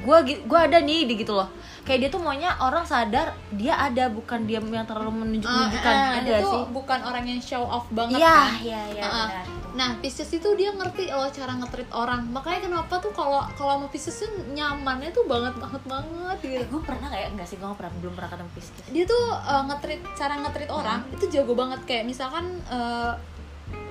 gua 0.01 0.21
gi- 0.21 0.43
gua 0.43 0.63
ada 0.63 0.77
nih 0.77 1.03
di 1.03 1.13
gitu 1.17 1.33
loh 1.33 1.49
kayak 1.81 1.99
dia 1.99 2.09
tuh 2.09 2.19
maunya 2.19 2.51
orang 2.57 2.83
sadar 2.83 3.31
dia 3.49 3.73
ada 3.73 4.07
bukan 4.07 4.43
dia 4.43 4.59
yang 4.59 4.83
terlalu 4.83 5.11
menunjuk 5.17 5.47
menunjukkan 5.47 5.87
Ah, 5.89 6.03
ah, 6.05 6.11
dia 6.13 6.21
nggak 6.29 6.39
tuh 6.41 6.51
sih 6.53 6.63
bukan 6.69 6.99
orang 7.01 7.23
yang 7.25 7.39
show 7.39 7.63
off 7.63 7.87
banget 7.89 8.17
iya 8.17 8.33
kan. 8.33 8.51
iya 8.59 8.81
iya 8.91 9.01
Ah, 9.01 9.09
ah. 9.09 9.27
benar. 9.27 9.45
Nah, 9.77 9.93
Pisces 9.95 10.25
itu 10.27 10.49
dia 10.57 10.73
ngerti 10.73 11.05
loh 11.07 11.29
cara 11.29 11.53
nge-treat 11.53 11.93
orang. 11.93 12.25
Makanya 12.27 12.65
kenapa 12.65 12.97
tuh 12.97 13.13
kalau 13.13 13.45
kalau 13.53 13.77
sama 13.77 13.87
Pisces 13.87 14.17
tuh 14.17 14.25
nyamannya 14.49 15.13
tuh 15.13 15.21
banget 15.23 15.53
banget 15.55 15.83
banget 15.85 16.37
eh 16.41 16.49
gitu. 16.57 16.63
gue 16.67 16.81
pernah 16.83 17.05
ya 17.07 17.29
nggak 17.29 17.45
sih 17.45 17.55
gue 17.55 17.69
pernah 17.69 17.93
belum 17.95 18.11
pernah 18.11 18.25
ketemu 18.27 18.51
Pisces 18.51 18.73
Dia 18.89 19.03
tuh 19.05 19.23
uh, 19.29 19.63
nge-treat 19.67 20.01
cara 20.11 20.33
nge-treat 20.39 20.71
orang 20.71 20.99
Hmm. 20.99 21.13
itu 21.13 21.25
jago 21.29 21.53
banget 21.53 21.79
kayak 21.83 22.03
misalkan 22.03 22.45
uh, 22.67 23.13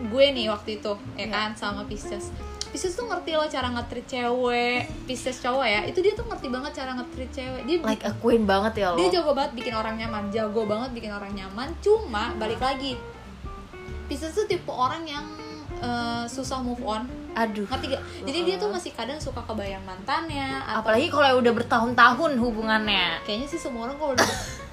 gue 0.02 0.25
nih 0.28 0.50
waktu 0.50 0.70
itu 0.76 0.90
ya 1.14 1.23
Iya. 1.23 1.26
kan 1.30 1.49
sama 1.54 1.87
Pisces. 1.87 2.35
Pisces 2.76 2.92
tuh 2.92 3.09
ngerti 3.09 3.33
loh 3.33 3.49
cara 3.49 3.73
nge-treat 3.73 4.04
cewek, 4.04 4.85
Pisces 5.09 5.40
cowok 5.40 5.64
ya. 5.64 5.80
Itu 5.88 6.04
dia 6.04 6.12
tuh 6.12 6.28
ngerti 6.28 6.52
banget 6.52 6.76
cara 6.76 6.92
nge-treat 7.00 7.33
cewek. 7.33 7.62
Dia 7.64 7.76
like 7.80 8.04
a 8.04 8.12
queen 8.21 8.42
banget 8.45 8.83
ya 8.83 8.92
lo 8.92 8.99
dia 8.99 9.09
jago 9.21 9.30
banget 9.33 9.52
bikin 9.54 9.75
orang 9.78 9.95
nyaman 9.95 10.25
jago 10.35 10.62
banget 10.66 10.90
bikin 10.92 11.12
orang 11.14 11.33
nyaman 11.33 11.68
cuma 11.78 12.35
balik 12.37 12.59
lagi 12.59 12.99
Pisces 14.11 14.35
tuh 14.35 14.47
tipe 14.50 14.71
orang 14.71 15.06
yang 15.06 15.25
eh, 15.78 16.25
susah 16.26 16.62
move 16.62 16.83
on 16.83 17.06
aduh 17.37 17.68
ngerti 17.68 17.92
gak? 17.92 18.02
jadi 18.25 18.38
dia 18.49 18.56
tuh 18.56 18.73
masih 18.73 18.97
kadang 18.97 19.21
suka 19.21 19.45
kebayang 19.45 19.85
mantannya 19.85 20.64
atau 20.64 20.88
apalagi 20.88 21.12
kalau 21.12 21.38
udah 21.38 21.52
bertahun-tahun 21.52 22.33
hubungannya 22.40 23.21
kayaknya 23.28 23.47
sih 23.47 23.61
semua 23.61 23.88
orang 23.88 23.97
kalau 24.00 24.12
udah 24.16 24.26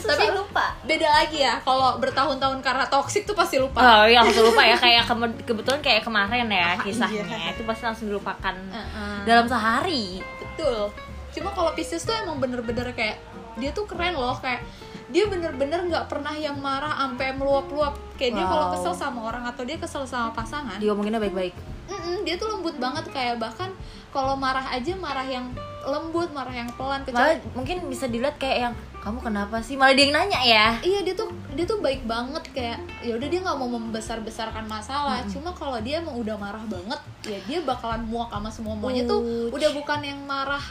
tapi 0.00 0.26
lupa. 0.30 0.66
beda 0.80 1.08
lagi 1.08 1.38
ya 1.40 1.54
kalau 1.58 1.96
bertahun-tahun 1.96 2.58
karena 2.58 2.84
toxic 2.86 3.22
tuh 3.22 3.32
pasti 3.32 3.56
lupa. 3.56 3.78
Oh 3.78 4.04
iya 4.04 4.20
langsung 4.20 4.46
lupa 4.46 4.62
ya 4.62 4.74
kayak 4.74 5.04
keme- 5.04 5.42
kebetulan 5.42 5.80
kayak 5.80 6.02
kemarin 6.02 6.46
ya 6.46 6.68
Ah, 6.68 6.76
kisahnya 6.78 7.24
iya. 7.24 7.50
itu 7.50 7.62
pasti 7.62 7.82
langsung 7.84 8.06
dilupakan 8.06 8.54
Heeh. 8.54 9.16
dalam 9.24 9.46
sehari. 9.46 10.20
Betul. 10.38 10.92
Cuma 11.30 11.50
kalau 11.50 11.70
Pisces 11.72 12.02
tuh 12.02 12.14
emang 12.14 12.38
bener-bener 12.38 12.90
kayak 12.92 13.18
dia 13.56 13.70
tuh 13.70 13.84
keren 13.84 14.14
loh 14.14 14.34
kayak 14.34 14.62
dia 15.08 15.24
bener-bener 15.24 15.80
nggak 15.82 16.04
pernah 16.06 16.30
yang 16.32 16.54
marah 16.56 16.92
sampai 16.98 17.32
meluap-luap. 17.32 17.96
Kayak 18.14 18.32
dia 18.34 18.44
kalau 18.44 18.64
Wow. 18.66 18.72
kesel 18.74 18.94
sama 18.94 19.20
orang 19.24 19.44
atau 19.44 19.62
dia 19.62 19.76
kesel 19.76 20.04
sama 20.04 20.30
pasangan 20.30 20.76
diomonginnya 20.76 21.18
baik-baik. 21.18 21.54
Mm-mm, 21.88 22.20
dia 22.20 22.36
tuh 22.36 22.50
lembut 22.50 22.76
banget 22.76 23.08
kayak 23.08 23.36
bahkan 23.36 23.72
kalau 24.08 24.34
marah 24.34 24.64
aja 24.68 24.92
marah 24.94 25.24
yang 25.24 25.48
lembut 25.80 26.28
marah 26.30 26.52
yang 26.52 26.68
pelan 26.70 27.00
kecuali 27.00 27.40
mungkin 27.54 27.80
bisa 27.86 28.04
dilihat 28.04 28.36
kayak 28.36 28.58
yang 28.62 28.74
kamu 29.08 29.24
kenapa 29.24 29.56
sih? 29.58 29.74
Malah 29.74 29.96
dia 29.96 30.04
yang 30.04 30.14
nanya 30.14 30.40
ya. 30.40 30.66
Iya 30.78 31.00
dia 31.00 31.14
tuh 31.16 31.32
dia 31.56 31.64
tuh 31.64 31.80
baik 31.80 32.04
banget 32.04 32.44
kayak 32.52 32.78
ya 33.00 33.16
udah 33.16 33.24
dia 33.24 33.40
nggak 33.40 33.56
mau 33.56 33.66
membesar 33.66 34.20
besarkan 34.20 34.68
masalah 34.68 35.24
cuma 35.26 35.50
kalau 35.50 35.80
dia 35.80 35.98
emang 35.98 36.14
udah 36.14 36.36
marah 36.36 36.62
banget 36.62 37.00
ya 37.24 37.38
dia 37.42 37.58
bakalan 37.62 38.04
muak 38.04 38.28
sama 38.28 38.46
semua 38.46 38.76
semuanya 38.76 39.02
tuh 39.04 39.18
udah 39.50 39.70
bukan 39.72 40.00
yang 40.04 40.20
marah 40.22 40.62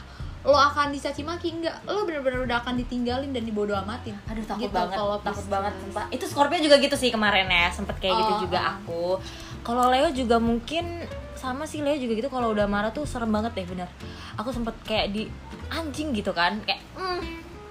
lo 0.47 0.55
akan 0.55 0.95
dicaci 0.95 1.27
maki 1.27 1.59
enggak 1.59 1.75
lo 1.83 2.07
bener-bener 2.07 2.47
udah 2.47 2.63
akan 2.63 2.77
ditinggalin 2.77 3.35
dan 3.35 3.43
dibodoh 3.43 3.75
amatin. 3.75 4.15
Aduh 4.29 4.45
takut 4.45 4.63
Gitu, 4.63 4.71
banget 4.71 4.95
kalau 4.95 5.17
takut 5.19 5.43
Pisces. 5.43 5.51
banget 5.51 5.73
sumpah. 5.75 6.05
Itu 6.07 6.23
Scorpio 6.23 6.59
juga 6.61 6.75
gitu 6.77 6.95
sih 6.95 7.09
kemarin 7.09 7.49
ya 7.49 7.67
sempet 7.67 7.97
kayak 7.97 8.15
Oh, 8.15 8.19
gitu 8.21 8.33
juga 8.47 8.59
oh. 8.61 8.69
aku. 8.71 9.03
Kalau 9.59 9.91
Leo 9.91 10.07
juga 10.13 10.39
mungkin 10.39 11.03
sama 11.35 11.67
sih 11.67 11.83
Leo 11.83 11.97
juga 11.97 12.15
gitu 12.15 12.29
kalau 12.29 12.55
udah 12.55 12.63
marah 12.63 12.95
tuh 12.95 13.03
serem 13.03 13.27
banget 13.27 13.59
deh 13.59 13.67
bener. 13.67 13.89
Aku 14.39 14.55
sempet 14.55 14.77
kayak 14.85 15.11
di 15.11 15.27
anjing 15.67 16.15
gitu 16.15 16.31
kan 16.31 16.63
kayak 16.63 16.79
mm, 16.95 17.19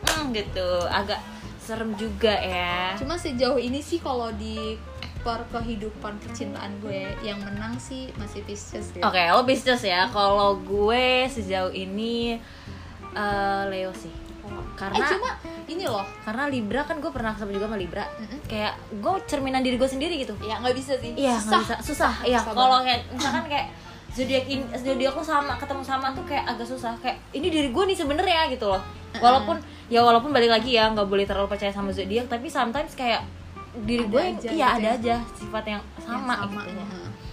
mm, 0.06 0.32
gitu 0.34 0.68
agak 0.86 1.20
serem 1.58 1.90
juga 1.98 2.30
ya 2.30 2.94
cuma 2.94 3.18
sejauh 3.18 3.58
ini 3.58 3.82
sih 3.82 3.98
kalau 3.98 4.30
di 4.38 4.78
per 5.26 5.42
kehidupan 5.50 6.22
percintaan 6.22 6.78
gue 6.78 7.10
yang 7.26 7.42
menang 7.42 7.74
sih 7.82 8.14
masih 8.14 8.46
Pisces 8.46 8.94
ya. 8.94 9.02
Oke, 9.02 9.18
lo 9.18 9.42
Pisces 9.42 9.82
ya. 9.82 10.06
Kalau 10.14 10.62
gue 10.62 11.26
sejauh 11.26 11.74
ini 11.74 12.38
eh, 13.10 13.62
Leo 13.66 13.90
sih. 13.90 14.14
Karena 14.78 15.02
eh 15.02 15.08
cuma 15.10 15.34
ini 15.66 15.82
loh 15.90 16.06
karena 16.22 16.46
Libra 16.46 16.86
kan 16.86 17.02
gue 17.02 17.10
pernah 17.10 17.34
ketemu 17.34 17.58
juga 17.58 17.66
sama 17.66 17.78
Libra. 17.82 18.06
Mm-mm. 18.06 18.38
Kayak 18.46 18.78
gue 19.02 19.12
cerminan 19.26 19.66
diri 19.66 19.74
gue 19.74 19.90
sendiri 19.90 20.14
gitu. 20.22 20.38
ya 20.46 20.62
nggak 20.62 20.76
bisa 20.78 20.94
sih 21.02 21.18
Iya, 21.18 21.34
nggak 21.42 21.60
bisa. 21.66 21.76
Susah. 21.82 22.12
Iya, 22.22 22.38
kalau 22.46 22.86
kayak 22.86 23.10
misalkan 23.10 23.44
kayak 23.52 23.74
zodiak 24.14 24.46
ini 24.46 24.62
zodiak 24.78 25.18
sama 25.26 25.58
ketemu 25.58 25.82
sama 25.82 26.14
tuh 26.14 26.22
kayak 26.22 26.46
agak 26.46 26.70
susah. 26.70 26.94
Kayak 27.02 27.18
ini 27.34 27.50
diri 27.50 27.74
gue 27.74 27.82
nih 27.82 27.98
sebenarnya 27.98 28.46
gitu 28.54 28.70
loh. 28.70 28.78
Walaupun 29.16 29.56
ya 29.86 30.00
walaupun 30.00 30.30
balik 30.30 30.50
lagi 30.50 30.74
ya 30.74 30.88
nggak 30.88 31.04
boleh 31.04 31.24
terlalu 31.24 31.48
percaya 31.48 31.70
sama 31.70 31.88
zodiak, 31.88 32.26
tapi 32.26 32.46
sometimes 32.46 32.92
kayak 32.92 33.22
diri 33.78 34.02
Ada 34.02 34.08
gue 34.08 34.22
yang 34.22 34.36
aja 34.36 34.48
iya 34.50 34.66
gitu 34.66 34.76
ada 34.76 34.86
ya. 34.86 34.94
aja 34.94 35.16
sifat 35.34 35.64
yang 35.66 35.82
sama, 35.96 36.16
Yang 36.16 36.48
sama 36.48 36.60
gitu. 36.62 36.72
ya. 36.74 36.86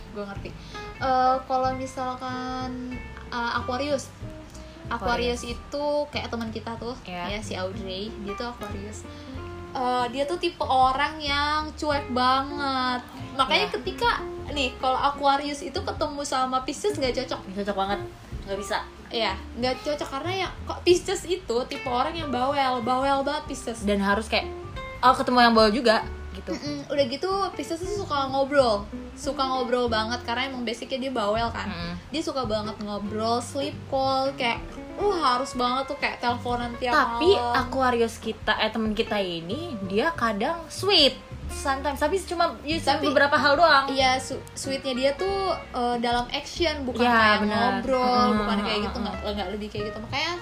gue 0.09 0.23
ngerti 0.25 0.49
Eh, 0.95 1.35
kalau 1.43 1.69
misalkan 1.73 2.69
eh, 3.27 3.51
Aquarius 3.53 4.07
Aquarius 4.85 5.41
itu 5.43 5.83
kayak 6.09 6.27
teman 6.27 6.49
kita 6.49 6.75
tuh 6.75 6.93
Iya. 7.03 7.25
ya 7.29 7.39
si 7.39 7.55
Audrey 7.55 8.11
dia 8.19 8.33
tuh 8.33 8.47
Aquarius 8.49 9.07
Eh, 9.73 10.05
dia 10.11 10.23
tuh 10.23 10.37
tipe 10.37 10.61
orang 10.61 11.17
yang 11.17 11.65
cuek 11.73 12.05
banget 12.11 13.01
makanya 13.33 13.65
Iya. 13.65 13.73
ketika 13.73 14.21
nih 14.47 14.69
kalau 14.77 14.99
Aquarius 15.01 15.59
itu 15.59 15.79
ketemu 15.79 16.21
sama 16.21 16.61
Pisces 16.61 16.93
nggak 16.93 17.15
cocok 17.17 17.39
Ini 17.41 17.55
cocok 17.57 17.75
banget. 17.75 17.99
nggak 18.43 18.59
bisa. 18.59 18.77
Ya 19.13 19.37
nggak 19.61 19.85
cocok 19.85 20.09
karena 20.09 20.31
ya 20.33 20.49
kok 20.65 20.81
Pisces 20.81 21.21
itu 21.29 21.57
tipe 21.69 21.85
orang 21.85 22.17
yang 22.17 22.33
bawel 22.33 22.81
bawel 22.81 23.21
banget 23.21 23.45
Pisces. 23.45 23.85
Dan 23.85 24.01
harus 24.01 24.25
kayak 24.25 24.49
oh 25.05 25.13
ketemu 25.13 25.45
yang 25.45 25.53
bawah 25.53 25.69
juga 25.69 25.97
gitu. 26.33 26.57
Mm-mm, 26.57 26.89
udah 26.89 27.05
gitu 27.05 27.31
Pisces 27.53 27.77
tuh 27.77 27.93
suka 28.03 28.25
ngobrol 28.33 28.89
suka 29.13 29.45
ngobrol 29.45 29.85
banget 29.85 30.25
karena 30.25 30.49
emang 30.49 30.65
basicnya 30.65 30.97
dia 30.97 31.13
bawel 31.13 31.53
kan. 31.53 31.69
Mm-mm. 31.69 31.93
dia 32.09 32.21
suka 32.25 32.49
banget 32.49 32.73
ngobrol 32.81 33.37
sleep 33.37 33.77
call 33.93 34.33
kayak 34.33 34.57
uh 34.97 35.17
harus 35.21 35.53
banget 35.53 35.85
tuh 35.89 35.97
kayak 36.01 36.17
teleponan 36.17 36.73
tiap 36.81 36.93
tapi 36.93 37.37
malam. 37.37 37.65
Aquarius 37.65 38.17
kita 38.17 38.57
eh 38.57 38.73
temen 38.73 38.97
kita 38.97 39.21
ini 39.21 39.77
dia 39.85 40.09
kadang 40.17 40.65
sweet 40.73 41.13
sometimes. 41.55 41.97
Tapi 41.97 42.17
cuma 42.19 42.57
ya, 42.61 42.75
Tapi- 42.77 43.05
beberapa 43.05 43.33
hal 43.33 43.53
doang. 43.53 43.85
Iya, 43.87 44.17
su- 44.17 44.41
sweetnya 44.51 44.91
dia 44.91 45.11
tuh 45.13 45.37
eh, 45.53 45.97
dalam 45.97 46.25
action 46.27 46.83
bukan 46.83 47.01
Ya, 47.01 47.13
kayak 47.13 47.37
benar. 47.41 47.57
ngobrol, 47.77 48.01
Mm, 48.27 48.37
bukan 48.39 48.57
kayak 48.59 48.77
mm, 48.77 48.85
gitu 48.85 48.97
mm. 48.97 49.03
nggak 49.03 49.15
nggak 49.33 49.49
lebih 49.51 49.67
kayak 49.69 49.83
gitu. 49.87 49.99
Makanya 49.99 50.33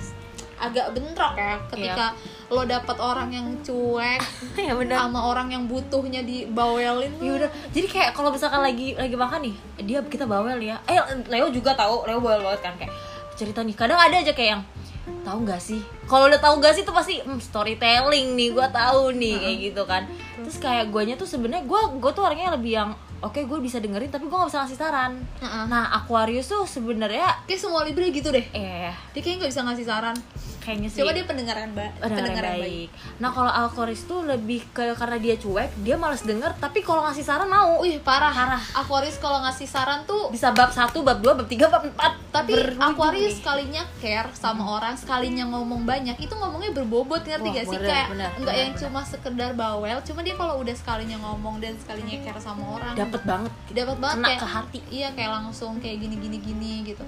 agak 0.61 0.93
bentrok 0.93 1.33
ya 1.35 1.57
ketika 1.67 2.05
lo 2.47 2.61
dapet 2.63 2.93
orang 2.95 3.29
yang 3.29 3.47
cuek 3.59 4.21
ya 4.61 4.77
benar. 4.77 4.97
sama 5.01 5.19
orang 5.25 5.49
yang 5.49 5.63
butuhnya 5.65 6.21
dibawelin. 6.21 7.17
Ya 7.17 7.31
udah 7.35 7.49
jadi 7.69 7.87
kayak 7.87 8.09
kalau 8.13 8.29
misalkan 8.29 8.61
lagi 8.61 8.93
lagi 8.93 9.15
makan 9.15 9.41
nih 9.41 9.55
dia 9.81 9.99
kita 10.03 10.23
bawel 10.23 10.61
ya. 10.61 10.77
Eh 10.85 11.01
Leo 11.25 11.49
juga 11.49 11.73
tahu 11.73 12.05
Leo 12.05 12.19
bawel 12.19 12.45
banget 12.45 12.61
kan 12.61 12.73
kayak 12.77 12.93
cerita 13.33 13.59
nih. 13.59 13.73
Kadang 13.73 13.97
ada 13.97 14.13
aja 14.15 14.31
kayak 14.31 14.49
yang 14.51 14.63
tahu 15.25 15.37
nggak 15.47 15.61
sih? 15.61 15.81
Kalau 16.05 16.29
udah 16.29 16.41
tahu 16.41 16.61
nggak 16.61 16.73
sih 16.77 16.83
tuh 16.85 16.95
pasti 16.95 17.21
hmm, 17.21 17.39
storytelling 17.41 18.37
nih 18.37 18.49
gue 18.53 18.67
tahu 18.69 19.15
nih 19.15 19.35
kayak 19.37 19.57
gitu 19.71 19.83
kan. 19.85 20.03
Terus 20.41 20.57
kayak 20.61 20.93
guanya 20.93 21.15
tuh 21.17 21.29
sebenarnya 21.29 21.65
gue 21.65 21.81
gue 21.97 22.11
tuh 22.13 22.23
orangnya 22.25 22.53
lebih 22.53 22.71
yang 22.77 22.89
oke 23.21 23.37
gue 23.37 23.59
bisa 23.61 23.77
dengerin 23.77 24.09
tapi 24.09 24.25
gue 24.25 24.37
nggak 24.37 24.49
bisa 24.49 24.65
ngasih 24.65 24.79
saran. 24.79 25.11
Nah 25.41 25.93
Aquarius 25.97 26.49
tuh 26.49 26.65
sebenarnya 26.65 27.45
kayak 27.45 27.59
semua 27.59 27.85
Libra 27.85 28.05
gitu 28.09 28.29
deh. 28.29 28.45
Eh. 28.53 28.93
Dia 28.93 29.21
kayaknya 29.21 29.45
nggak 29.45 29.51
bisa 29.53 29.61
ngasih 29.65 29.85
saran 29.87 30.17
kayaknya 30.61 30.87
sih 30.87 31.01
coba 31.01 31.11
dia 31.11 31.25
pendengar 31.25 31.57
yang, 31.57 31.73
ba- 31.73 31.89
pendengar 31.91 32.05
yang 32.05 32.15
pendengar 32.15 32.43
yang 32.45 32.53
baik. 32.55 32.63
baik 32.63 32.89
Nah 33.17 33.29
kalau 33.29 33.51
Alkoris 33.51 34.01
tuh 34.03 34.19
lebih 34.23 34.61
ke 34.69 34.93
karena 34.93 35.17
dia 35.17 35.35
cuek, 35.35 35.69
dia 35.77 35.95
males 35.95 36.21
denger. 36.21 36.53
Tapi 36.55 36.79
kalau 36.79 37.01
ngasih 37.03 37.21
saran 37.21 37.45
mau. 37.45 37.81
Wih 37.81 37.97
parah. 37.99 38.29
Parah. 38.29 38.61
Aquarius 38.75 39.17
kalau 39.17 39.41
ngasih 39.41 39.65
saran 39.65 40.05
tuh 40.05 40.29
Bisa 40.29 40.49
bab 40.51 40.69
satu, 40.69 41.01
bab 41.01 41.17
dua, 41.17 41.33
bab 41.33 41.45
tiga, 41.45 41.65
bab 41.65 41.81
empat. 41.81 42.13
tapi 42.31 42.55
Aquarius 42.77 43.27
nih. 43.27 43.37
sekalinya 43.37 43.83
care 43.97 44.29
sama 44.31 44.77
orang, 44.77 44.95
sekalinya 44.95 45.43
ngomong 45.47 45.83
banyak 45.83 46.15
itu 46.17 46.31
ngomongnya 46.31 46.71
berbobot 46.71 47.19
ngerti 47.21 47.43
Wah, 47.43 47.53
gak 47.53 47.65
sih 47.65 47.75
bener, 47.75 47.89
kayak 47.89 48.07
bener, 48.07 48.29
nggak 48.31 48.39
bener, 48.39 48.55
yang 48.55 48.71
bener. 48.71 48.81
cuma 48.81 48.99
sekedar 49.03 49.51
bawel, 49.51 49.97
cuma 50.01 50.19
dia 50.21 50.35
kalau 50.35 50.55
udah 50.57 50.71
sekalinya 50.71 51.17
ngomong 51.19 51.57
dan 51.57 51.73
sekalinya 51.75 52.15
care 52.21 52.39
sama 52.39 52.63
orang 52.71 52.93
dapet 52.93 53.21
banget. 53.23 53.51
dapat 53.69 53.97
banget 53.97 54.15
kena 54.15 54.27
kayak 54.27 54.39
ke 54.39 54.47
hati. 54.47 54.79
Iya 54.89 55.07
kayak 55.11 55.31
langsung 55.33 55.73
kayak 55.77 55.97
gini 55.99 56.15
gini 56.17 56.37
gini 56.39 56.71
gitu. 56.85 57.03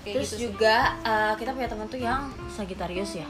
Kayak 0.00 0.14
Terus 0.16 0.30
gitu 0.30 0.36
juga 0.48 0.74
eh, 1.00 1.32
kita 1.34 1.50
punya 1.50 1.68
teman 1.68 1.86
tuh 1.86 2.00
yang 2.00 2.20
Sagittarius 2.48 3.12
ya. 3.14 3.28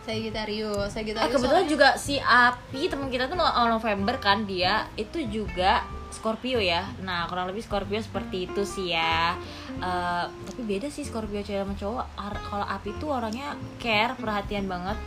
Sagittarius, 0.00 0.90
Eh, 0.90 0.92
Sagittarius. 0.92 1.32
kebetulan 1.32 1.66
juga 1.66 1.88
si 1.94 2.18
Api 2.18 2.88
teman 2.88 3.06
kita 3.06 3.26
tuh 3.26 3.36
no- 3.36 3.46
November 3.68 4.16
kan 4.16 4.42
dia 4.42 4.88
itu 4.96 5.22
juga 5.22 5.84
Scorpio 6.10 6.58
ya. 6.58 6.82
Nah 6.98 7.24
kurang 7.24 7.46
lebih 7.46 7.62
Scorpio 7.62 8.00
seperti 8.00 8.44
itu 8.44 8.62
sih 8.64 8.90
ya. 8.90 9.38
Eh, 9.70 10.24
tapi 10.26 10.60
beda 10.64 10.88
sih 10.88 11.02
Scorpio 11.02 11.38
cewek 11.38 11.62
sama 11.62 11.74
cowok. 11.74 12.06
Kalau 12.42 12.66
Api 12.66 12.90
tuh 12.96 13.10
orangnya 13.12 13.52
care, 13.78 14.12
perhatian 14.14 14.66
banget, 14.66 14.98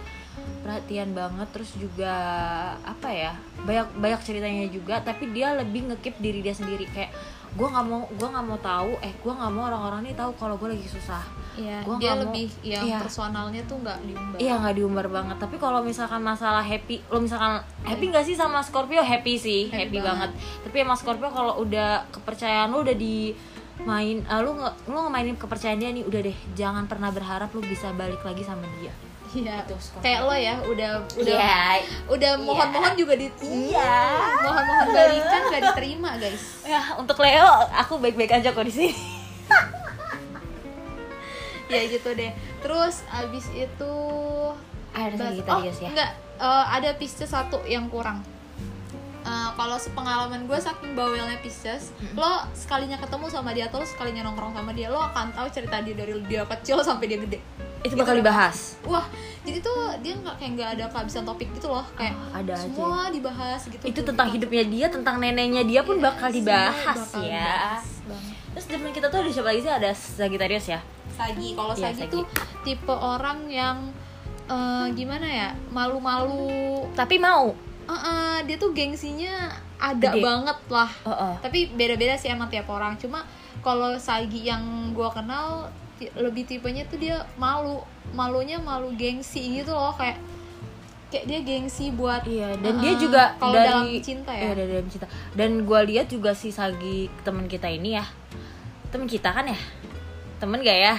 perhatian 0.62 1.12
banget. 1.12 1.48
Terus 1.52 1.76
juga 1.76 2.16
apa 2.80 3.10
ya 3.10 3.36
banyak 3.60 3.92
banyak 3.94 4.22
ceritanya 4.24 4.66
juga. 4.68 5.02
Tapi 5.02 5.28
dia 5.30 5.52
lebih 5.52 5.92
ngekip 5.92 6.16
diri 6.18 6.40
dia 6.40 6.56
sendiri 6.56 6.88
kayak 6.88 7.12
gue 7.54 7.68
nggak 7.70 7.86
mau 7.86 8.02
gue 8.08 8.28
nggak 8.28 8.46
mau 8.46 8.58
tahu 8.58 8.92
eh 9.00 9.14
gue 9.14 9.30
nggak 9.32 9.52
mau 9.52 9.64
orang-orang 9.68 10.02
ini 10.04 10.14
tahu 10.14 10.32
kalau 10.34 10.58
gue 10.58 10.74
lagi 10.74 10.88
susah 10.88 11.22
Iya, 11.54 11.86
Gua 11.86 12.02
dia 12.02 12.10
nggak 12.10 12.18
mau- 12.18 12.24
lebih 12.34 12.50
yang 12.66 12.82
iya. 12.84 12.98
personalnya 12.98 13.62
tuh 13.70 13.78
nggak 13.78 13.98
diumbar. 14.02 14.38
Iya 14.42 14.54
nggak 14.58 14.74
diumbar 14.74 15.06
banget. 15.06 15.38
Tapi 15.38 15.62
kalau 15.62 15.86
misalkan 15.86 16.26
masalah 16.26 16.66
happy, 16.66 17.06
lo 17.06 17.22
misalkan 17.22 17.62
happy 17.86 18.10
nggak 18.10 18.26
sih 18.26 18.34
sama 18.34 18.58
Scorpio? 18.60 19.06
Happy 19.06 19.38
sih, 19.38 19.70
Happy 19.70 19.86
happy, 19.86 19.98
banget. 20.02 20.34
banget. 20.34 20.66
Tapi 20.66 20.78
emang 20.82 20.98
Scorpio 20.98 21.30
kalau 21.30 21.62
udah 21.62 22.10
kepercayaan 22.10 22.74
lo 22.74 22.82
udah 22.82 22.98
di 22.98 23.38
main, 23.82 24.26
eh, 24.26 24.42
lo 24.42 24.50
nge, 24.52 24.70
lo 24.88 24.98
ngemainin 25.00 25.38
kepercayaan 25.38 25.78
dia 25.78 25.90
nih 25.92 26.02
udah 26.02 26.22
deh, 26.24 26.38
jangan 26.54 26.86
pernah 26.86 27.10
berharap 27.10 27.50
lo 27.50 27.62
bisa 27.62 27.94
balik 27.94 28.26
lagi 28.26 28.42
sama 28.42 28.66
dia. 28.78 28.90
Iya. 29.34 29.66
Kayak 29.98 30.20
lo 30.24 30.32
ya, 30.32 30.56
udah 30.62 30.92
udah 31.16 31.34
Iya. 31.34 31.82
udah 32.06 32.32
mohon-mohon 32.38 32.94
juga 32.94 33.18
di 33.18 33.28
Iya. 33.42 33.98
mohon-mohon 34.40 34.88
balikan 34.90 35.42
gak 35.50 35.62
diterima 35.68 36.10
guys. 36.18 36.62
Ya 36.62 36.94
untuk 36.96 37.18
Leo, 37.18 37.50
aku 37.74 37.98
baik-baik 37.98 38.30
aja 38.32 38.54
kok 38.54 38.62
di 38.62 38.70
sini. 38.70 38.94
ya 41.68 41.82
gitu 41.90 42.14
deh. 42.14 42.32
Terus 42.62 43.02
abis 43.10 43.50
itu 43.52 43.94
Ada 44.94 45.18
Bas- 45.18 45.42
oh, 45.50 45.62
ya. 45.66 45.74
Enggak, 45.90 46.12
eh, 46.38 46.66
ada 46.70 46.94
Pisces 46.94 47.26
satu 47.26 47.66
yang 47.66 47.90
kurang. 47.90 48.22
Eh, 49.24 49.50
kalau 49.56 49.74
sepengalaman 49.74 50.46
gue 50.46 50.54
saking 50.54 50.94
bawelnya 50.94 51.42
Pisces, 51.42 51.90
lo 52.14 52.46
sekalinya 52.54 53.00
ketemu 53.00 53.26
sama 53.26 53.58
dia 53.58 53.66
atau 53.66 53.82
lo 53.82 53.88
sekalinya 53.88 54.22
nongkrong 54.22 54.54
sama 54.54 54.70
dia, 54.70 54.92
lo 54.92 55.02
akan 55.02 55.34
tahu 55.34 55.48
cerita 55.50 55.82
dia 55.82 55.96
dari 55.96 56.14
dia 56.28 56.44
kecil 56.46 56.84
sampai 56.86 57.08
dia 57.08 57.18
gede. 57.18 57.40
Itu 57.84 57.94
bakal 57.94 58.16
dibahas. 58.16 58.80
Wah, 58.84 59.04
jadi 59.42 59.60
tuh 59.60 59.76
dia 60.00 60.16
nggak 60.16 60.36
kayak 60.36 60.52
nggak 60.54 60.70
ada 60.74 60.86
kehabisan 60.88 61.24
topik 61.24 61.52
gitu 61.52 61.68
loh, 61.68 61.84
kayak 61.94 62.12
Oh, 62.14 62.32
ada 62.34 62.50
aja. 62.50 62.64
semua 62.64 63.08
dibahas 63.08 63.62
gitu. 63.66 63.84
Itu 63.84 64.02
tentang 64.02 64.28
hidupnya 64.30 64.64
dia, 64.66 64.86
tentang 64.88 65.16
neneknya 65.18 65.62
dia 65.62 65.82
pun 65.82 66.00
bakal 66.00 66.28
Semua 66.28 66.40
dibahas 66.40 66.98
bakal 66.98 67.22
ya. 67.22 67.44
dibahas 67.44 67.86
banget. 68.06 68.34
Terus 68.54 68.66
temen 68.68 68.92
kita 68.92 69.08
tuh 69.08 69.20
ada 69.20 69.30
siapa 69.30 69.50
lagi 69.50 69.62
sih? 69.62 69.74
Ada 69.74 69.90
Sagittarius 69.92 70.68
ya. 70.68 70.80
Sagi, 71.10 71.48
kalau 71.54 71.74
Iya, 71.74 71.84
Sagi 71.86 72.00
Sagi. 72.00 72.12
tuh 72.12 72.24
tipe 72.64 72.94
orang 72.94 73.46
yang 73.48 73.78
eh, 74.46 74.86
gimana 74.92 75.24
ya, 75.26 75.50
malu-malu. 75.70 76.84
Tapi 76.94 77.16
mau. 77.18 77.52
Eh-eh, 77.84 78.38
dia 78.44 78.56
tuh 78.56 78.72
gengsinya 78.72 79.52
ada 79.78 80.10
Gede. 80.10 80.20
banget 80.20 80.60
lah. 80.68 80.88
Heeh. 81.04 81.34
tapi 81.42 81.60
beda-beda 81.70 82.16
sih 82.16 82.28
emang 82.28 82.48
tiap 82.48 82.68
orang 82.68 82.96
cuma 82.96 83.28
kalau 83.60 83.92
Sagi 83.98 84.44
yang 84.44 84.64
gua 84.92 85.12
kenal 85.12 85.68
lebih 86.18 86.44
tipenya 86.44 86.84
tuh 86.90 87.00
dia 87.00 87.24
malu 87.40 87.80
malunya 88.12 88.60
malu 88.60 88.92
gengsi 88.98 89.62
gitu 89.62 89.72
loh 89.72 89.94
kayak 89.96 90.20
kayak 91.14 91.26
dia 91.30 91.40
gengsi 91.46 91.94
buat 91.94 92.26
Iya, 92.26 92.58
dan 92.58 92.74
Uh-uh. 92.74 92.82
dia 92.82 92.94
juga 92.98 93.24
kalau 93.38 93.54
dari 93.54 93.70
dalam 93.70 93.86
cinta 94.02 94.32
ya 94.34 94.42
Iya, 94.42 94.52
dari 94.58 94.70
dalam 94.74 94.88
cinta. 94.90 95.06
Dan 95.38 95.52
gue 95.62 95.80
lihat 95.94 96.10
juga 96.10 96.34
si 96.34 96.50
Sagi 96.50 97.06
teman 97.22 97.46
kita 97.46 97.70
ini 97.70 97.94
ya, 97.94 98.06
teman 98.90 99.06
kita 99.06 99.30
kan 99.30 99.46
ya, 99.46 99.60
temen 100.42 100.66
gak 100.66 100.80
ya? 100.82 100.96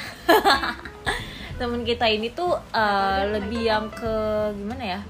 temen 1.58 1.82
kita 1.82 2.06
ini 2.06 2.30
tuh 2.30 2.54
uh, 2.54 3.20
lebih 3.34 3.66
yang 3.66 3.90
ke 3.90 4.14
gimana 4.54 4.98
ya? 4.98 5.00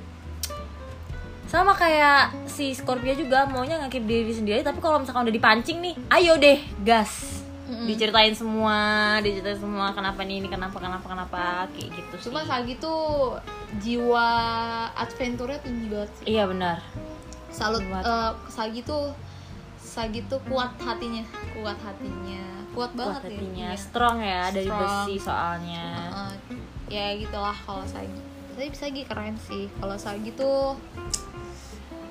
Sama 1.52 1.76
kayak 1.76 2.48
si 2.48 2.72
Scorpio 2.72 3.12
juga 3.12 3.44
maunya 3.44 3.76
ngakip 3.84 4.08
diri 4.08 4.32
sendiri, 4.32 4.64
tapi 4.64 4.80
kalau 4.80 5.04
misalkan 5.04 5.28
udah 5.28 5.36
dipancing 5.36 5.84
nih, 5.84 5.94
ayo 6.16 6.40
deh 6.40 6.64
gas. 6.80 7.43
Mm-mm. 7.64 7.86
Diceritain 7.86 8.30
semua, 8.30 8.76
diceritain 9.18 9.56
semua 9.56 9.88
kenapa 9.90 10.20
nih 10.20 10.36
ini, 10.36 10.48
kenapa 10.48 10.76
kenapa 10.76 11.06
kenapa 11.06 11.42
kayak 11.72 11.90
gitu 11.90 12.14
sih. 12.18 12.24
cuma 12.28 12.44
Sagi 12.44 12.76
tuh 12.76 13.40
jiwa 13.78 14.28
adventure-nya 14.92 15.58
tinggi 15.58 15.88
banget 15.88 16.10
sih 16.14 16.24
Iya 16.30 16.44
benar. 16.44 16.78
salut 17.48 17.80
eh, 17.80 18.32
Sagi 18.46 18.80
tuh 18.80 19.16
Sagi 19.74 20.20
tuh 20.24 20.42
kuat 20.44 20.76
hatinya 20.76 21.22
kuat 21.52 21.78
hatinya 21.78 22.44
kuat 22.70 22.90
banget 22.92 23.16
Kuat 23.16 23.24
ya 23.24 23.32
hatinya, 23.32 23.68
Iya. 23.70 23.78
strong 23.78 24.16
ya 24.18 24.42
dari 24.50 24.68
besi 24.68 25.14
soalnya. 25.16 25.86
Heeh. 25.94 26.32
ya 26.90 27.06
gitulah 27.16 27.56
kalau 27.56 27.84
Sagi 27.84 28.20
tapi 28.50 28.70
Sagi 28.70 29.00
keren 29.02 29.34
sih 29.40 29.72
kalau 29.74 29.96
Sagi 29.96 30.30
tuh 30.32 30.76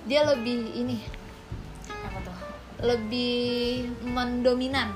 dia 0.03 0.25
lebih 0.25 0.65
ini 0.73 0.97
Apa 1.87 2.19
tuh? 2.21 2.37
lebih 2.83 3.35
mendominan 4.03 4.89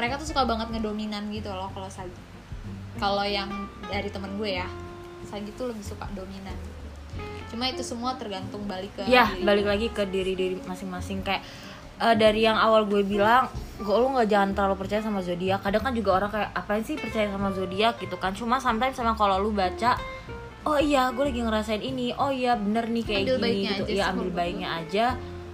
mereka 0.00 0.16
tuh 0.16 0.26
suka 0.26 0.42
banget 0.42 0.72
ngedominan 0.72 1.28
gitu 1.28 1.52
loh 1.52 1.68
kalau 1.70 1.86
Sagi 1.86 2.16
kalau 2.96 3.22
yang 3.22 3.52
dari 3.84 4.08
temen 4.08 4.34
gue 4.34 4.56
ya 4.56 4.66
Sagi 5.22 5.52
tuh 5.52 5.68
lebih 5.68 5.84
suka 5.84 6.08
dominan 6.10 6.56
cuma 7.46 7.66
itu 7.66 7.82
semua 7.82 8.14
tergantung 8.14 8.64
balik 8.64 8.94
ke 8.94 9.02
Ya, 9.04 9.26
diri 9.28 9.42
balik 9.42 9.64
gue. 9.64 9.72
lagi 9.72 9.86
ke 9.90 10.02
diri 10.06 10.32
diri 10.32 10.56
masing-masing 10.62 11.20
kayak 11.20 11.42
eh, 11.98 12.14
dari 12.14 12.40
yang 12.40 12.54
awal 12.54 12.86
gue 12.86 13.02
bilang, 13.02 13.50
gue 13.76 13.90
lu 13.90 14.08
nggak 14.08 14.24
jangan 14.24 14.50
terlalu 14.54 14.76
percaya 14.78 15.02
sama 15.02 15.18
zodiak. 15.18 15.58
Kadang 15.58 15.82
kan 15.82 15.92
juga 15.92 16.10
orang 16.14 16.30
kayak 16.30 16.50
apain 16.54 16.80
sih 16.80 16.94
percaya 16.94 17.26
sama 17.26 17.50
zodiak 17.50 17.98
gitu 17.98 18.16
kan. 18.16 18.32
Cuma 18.32 18.56
sometimes 18.56 18.94
sama 18.94 19.12
kalau 19.12 19.36
lu 19.36 19.50
baca 19.50 19.98
Oh 20.60 20.76
iya, 20.76 21.08
gue 21.10 21.24
lagi 21.26 21.40
ngerasain 21.40 21.80
ini. 21.80 22.12
Oh 22.14 22.28
iya, 22.28 22.54
bener 22.54 22.86
nih 22.86 23.02
kayak 23.02 23.20
Ambil 23.26 23.36
gini 23.42 23.60
gitu. 23.66 23.82
aja 23.82 23.90
sih 23.90 24.00
ambil 24.06 24.28
baiknya 24.30 24.68
aja, 24.76 25.06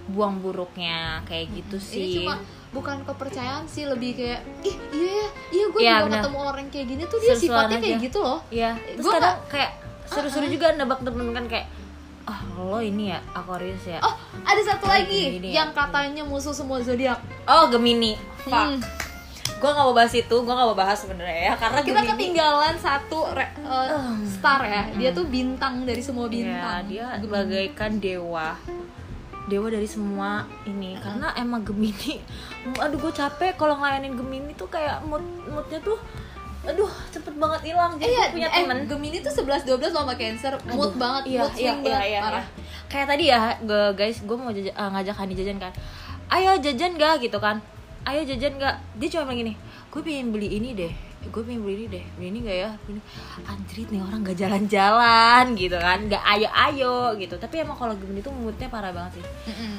buang 0.05 0.35
buruknya 0.37 1.23
kayak 1.23 1.47
gitu 1.49 1.75
ini 1.75 1.87
sih. 1.89 2.13
cuma 2.21 2.35
bukan 2.69 2.99
kepercayaan 3.01 3.63
sih 3.65 3.83
lebih 3.83 4.11
kayak 4.13 4.41
ih 4.61 4.75
iya 4.91 5.11
ya 5.13 5.27
iya 5.49 5.65
gue 5.67 5.79
Iya, 5.79 5.95
juga 6.01 6.15
ketemu 6.17 6.39
orang 6.41 6.67
kayak 6.67 6.87
gini 6.87 7.03
tuh 7.03 7.17
dia 7.17 7.29
Seru-seruan 7.29 7.41
sifatnya 7.63 7.77
kayak 7.79 7.93
aja. 7.93 8.05
gitu 8.05 8.19
loh 8.19 8.39
Iya, 8.49 8.69
terus 8.75 9.01
Gua 9.01 9.13
kadang 9.13 9.23
nggak- 9.33 9.49
kayak 9.49 9.71
seru-seru 10.05 10.45
juga 10.47 10.67
nebak 10.73 10.99
temen 11.01 11.27
kan 11.31 11.45
kayak 11.45 11.67
ah 12.23 12.39
lo 12.53 12.77
ini 12.77 13.07
ya 13.07 13.19
Aquarius 13.31 13.83
ya. 13.83 13.99
oh 13.99 14.11
ada 14.41 14.61
satu 14.61 14.83
Oh, 14.83 14.89
lagi 14.89 15.21
gini 15.33 15.47
ya. 15.49 15.53
yang 15.57 15.71
katanya 15.71 16.23
musuh 16.23 16.51
semua 16.51 16.79
zodiak 16.79 17.19
Oh, 17.43 17.67
Gemini. 17.67 18.19
Fuck. 18.41 18.51
Hmm. 18.51 18.79
Gue 19.57 19.69
gak 19.69 19.79
mau 19.81 19.91
bahas 19.91 20.11
itu, 20.11 20.35
gue 20.37 20.53
gak 20.53 20.59
mau 20.61 20.75
bahas 20.75 20.99
sebenarnya 20.99 21.41
ya 21.41 21.53
karena 21.55 21.79
kita 21.81 21.97
Gemini 21.97 22.11
ketinggalan 22.13 22.75
satu 22.77 23.31
re- 23.31 23.55
uh, 23.61 24.11
star 24.29 24.59
ya 24.61 24.83
dia 24.91 25.09
tuh 25.11 25.23
bintang 25.25 25.81
dari 25.81 25.97
semua 25.99 26.27
Iya, 26.27 26.35
bintang 26.45 26.83
dia 26.85 27.05
Gemini. 27.15 27.31
bagaikan 27.31 27.91
dewa. 27.97 28.49
Dewa 29.47 29.67
dari 29.71 29.87
semua 29.87 30.43
ini. 30.67 30.99
Karena 30.99 31.33
emang 31.39 31.63
Gemini. 31.63 32.19
Aduh, 32.83 32.99
gue 32.99 33.13
capek 33.15 33.55
kalau 33.55 33.79
ngelayanin 33.79 34.13
Gemini 34.13 34.51
tuh 34.53 34.67
kayak 34.67 35.03
mood 35.07 35.23
moodnya 35.47 35.79
tuh 35.81 35.97
aduh 36.67 36.91
cepet 37.15 37.31
banget 37.39 37.71
hilang. 37.71 37.95
Eh, 37.95 38.03
jadi 38.03 38.11
iya, 38.11 38.23
gue 38.27 38.33
punya 38.35 38.49
eh, 38.51 38.63
temen. 38.67 38.77
Gemini 38.91 39.17
tuh 39.23 39.31
11 39.31 39.63
12 39.63 39.87
sama 39.87 40.13
Cancer, 40.19 40.51
mood 40.67 40.91
Aduh, 40.91 40.99
banget, 40.99 41.23
iya, 41.31 41.39
mood 41.47 41.53
iya, 41.55 41.55
swing 41.55 41.79
iya, 41.79 41.87
banget, 41.95 42.09
iya, 42.11 42.19
parah. 42.19 42.43
iya. 42.43 42.65
kayak 42.87 43.07
tadi 43.07 43.23
ya 43.27 43.41
gue 43.63 43.83
guys 43.95 44.17
gue 44.19 44.35
mau 44.35 44.51
jajan, 44.51 44.73
eh, 44.75 44.89
ngajak 44.91 45.15
Hani 45.15 45.33
jajan 45.39 45.57
kan. 45.63 45.71
Ayo 46.27 46.59
jajan 46.59 46.99
gak 46.99 47.23
gitu 47.23 47.39
kan. 47.39 47.63
Ayo 48.03 48.27
jajan 48.27 48.59
gak 48.59 48.83
dia 48.99 49.07
cuma 49.07 49.31
bilang 49.31 49.39
gini 49.47 49.53
gue 49.97 50.01
pengen 50.05 50.29
beli 50.29 50.61
ini 50.61 50.77
deh 50.77 50.93
gue 51.29 51.41
pengen 51.43 51.61
beli 51.63 51.75
ini 51.83 51.85
deh 51.91 52.05
beli 52.17 52.27
ini 52.31 52.39
gak 52.43 52.57
ya? 52.57 52.69
Beli 52.83 52.93
ini. 52.97 53.01
anjrit 53.45 53.87
nih 53.93 54.01
orang 54.03 54.19
gak 54.25 54.37
jalan-jalan 54.39 55.45
gitu 55.55 55.77
kan. 55.77 55.99
Gak 56.07 56.23
ayo-ayo 56.23 56.95
gitu. 57.19 57.35
Tapi 57.37 57.55
emang 57.61 57.77
kalau 57.77 57.93
Gemini 57.95 58.19
tuh 58.23 58.33
moodnya 58.33 58.67
parah 58.67 58.91
banget 58.95 59.21
sih. 59.21 59.25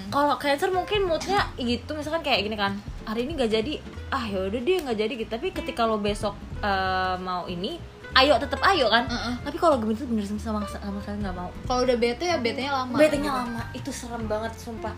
Kalau 0.08 0.34
Cancer 0.36 0.70
mungkin 0.70 1.08
moodnya 1.08 1.48
gitu 1.58 1.96
misalkan 1.96 2.22
kayak 2.22 2.46
gini 2.46 2.56
kan. 2.56 2.76
Hari 3.08 3.24
ini 3.24 3.32
gak 3.36 3.52
jadi. 3.52 3.72
Ah 4.08 4.24
ya 4.24 4.48
udah 4.48 4.60
dia 4.60 4.76
nggak 4.80 4.98
jadi. 4.98 5.12
Gitu. 5.20 5.30
Tapi 5.30 5.46
ketika 5.52 5.84
lo 5.84 6.00
besok 6.00 6.32
eh, 6.64 7.16
mau 7.20 7.44
ini 7.48 7.76
ayo 8.16 8.34
tetap 8.40 8.60
ayo 8.72 8.88
kan. 8.88 9.04
Uh-uh. 9.04 9.34
tapi 9.44 9.56
kalau 9.60 9.76
Gemini 9.76 9.98
tuh 9.98 10.08
bener 10.08 10.24
sama 10.24 10.64
sama 10.64 10.98
sekali 11.02 11.18
nggak 11.20 11.36
mau. 11.36 11.50
Kalau 11.68 11.80
udah 11.84 11.96
bete 11.98 12.24
ya 12.24 12.36
betenya 12.40 12.72
lama. 12.72 12.96
Betenya 12.96 13.30
lama. 13.44 13.62
Itu 13.76 13.90
serem 13.92 14.24
banget 14.24 14.56
sumpah. 14.56 14.94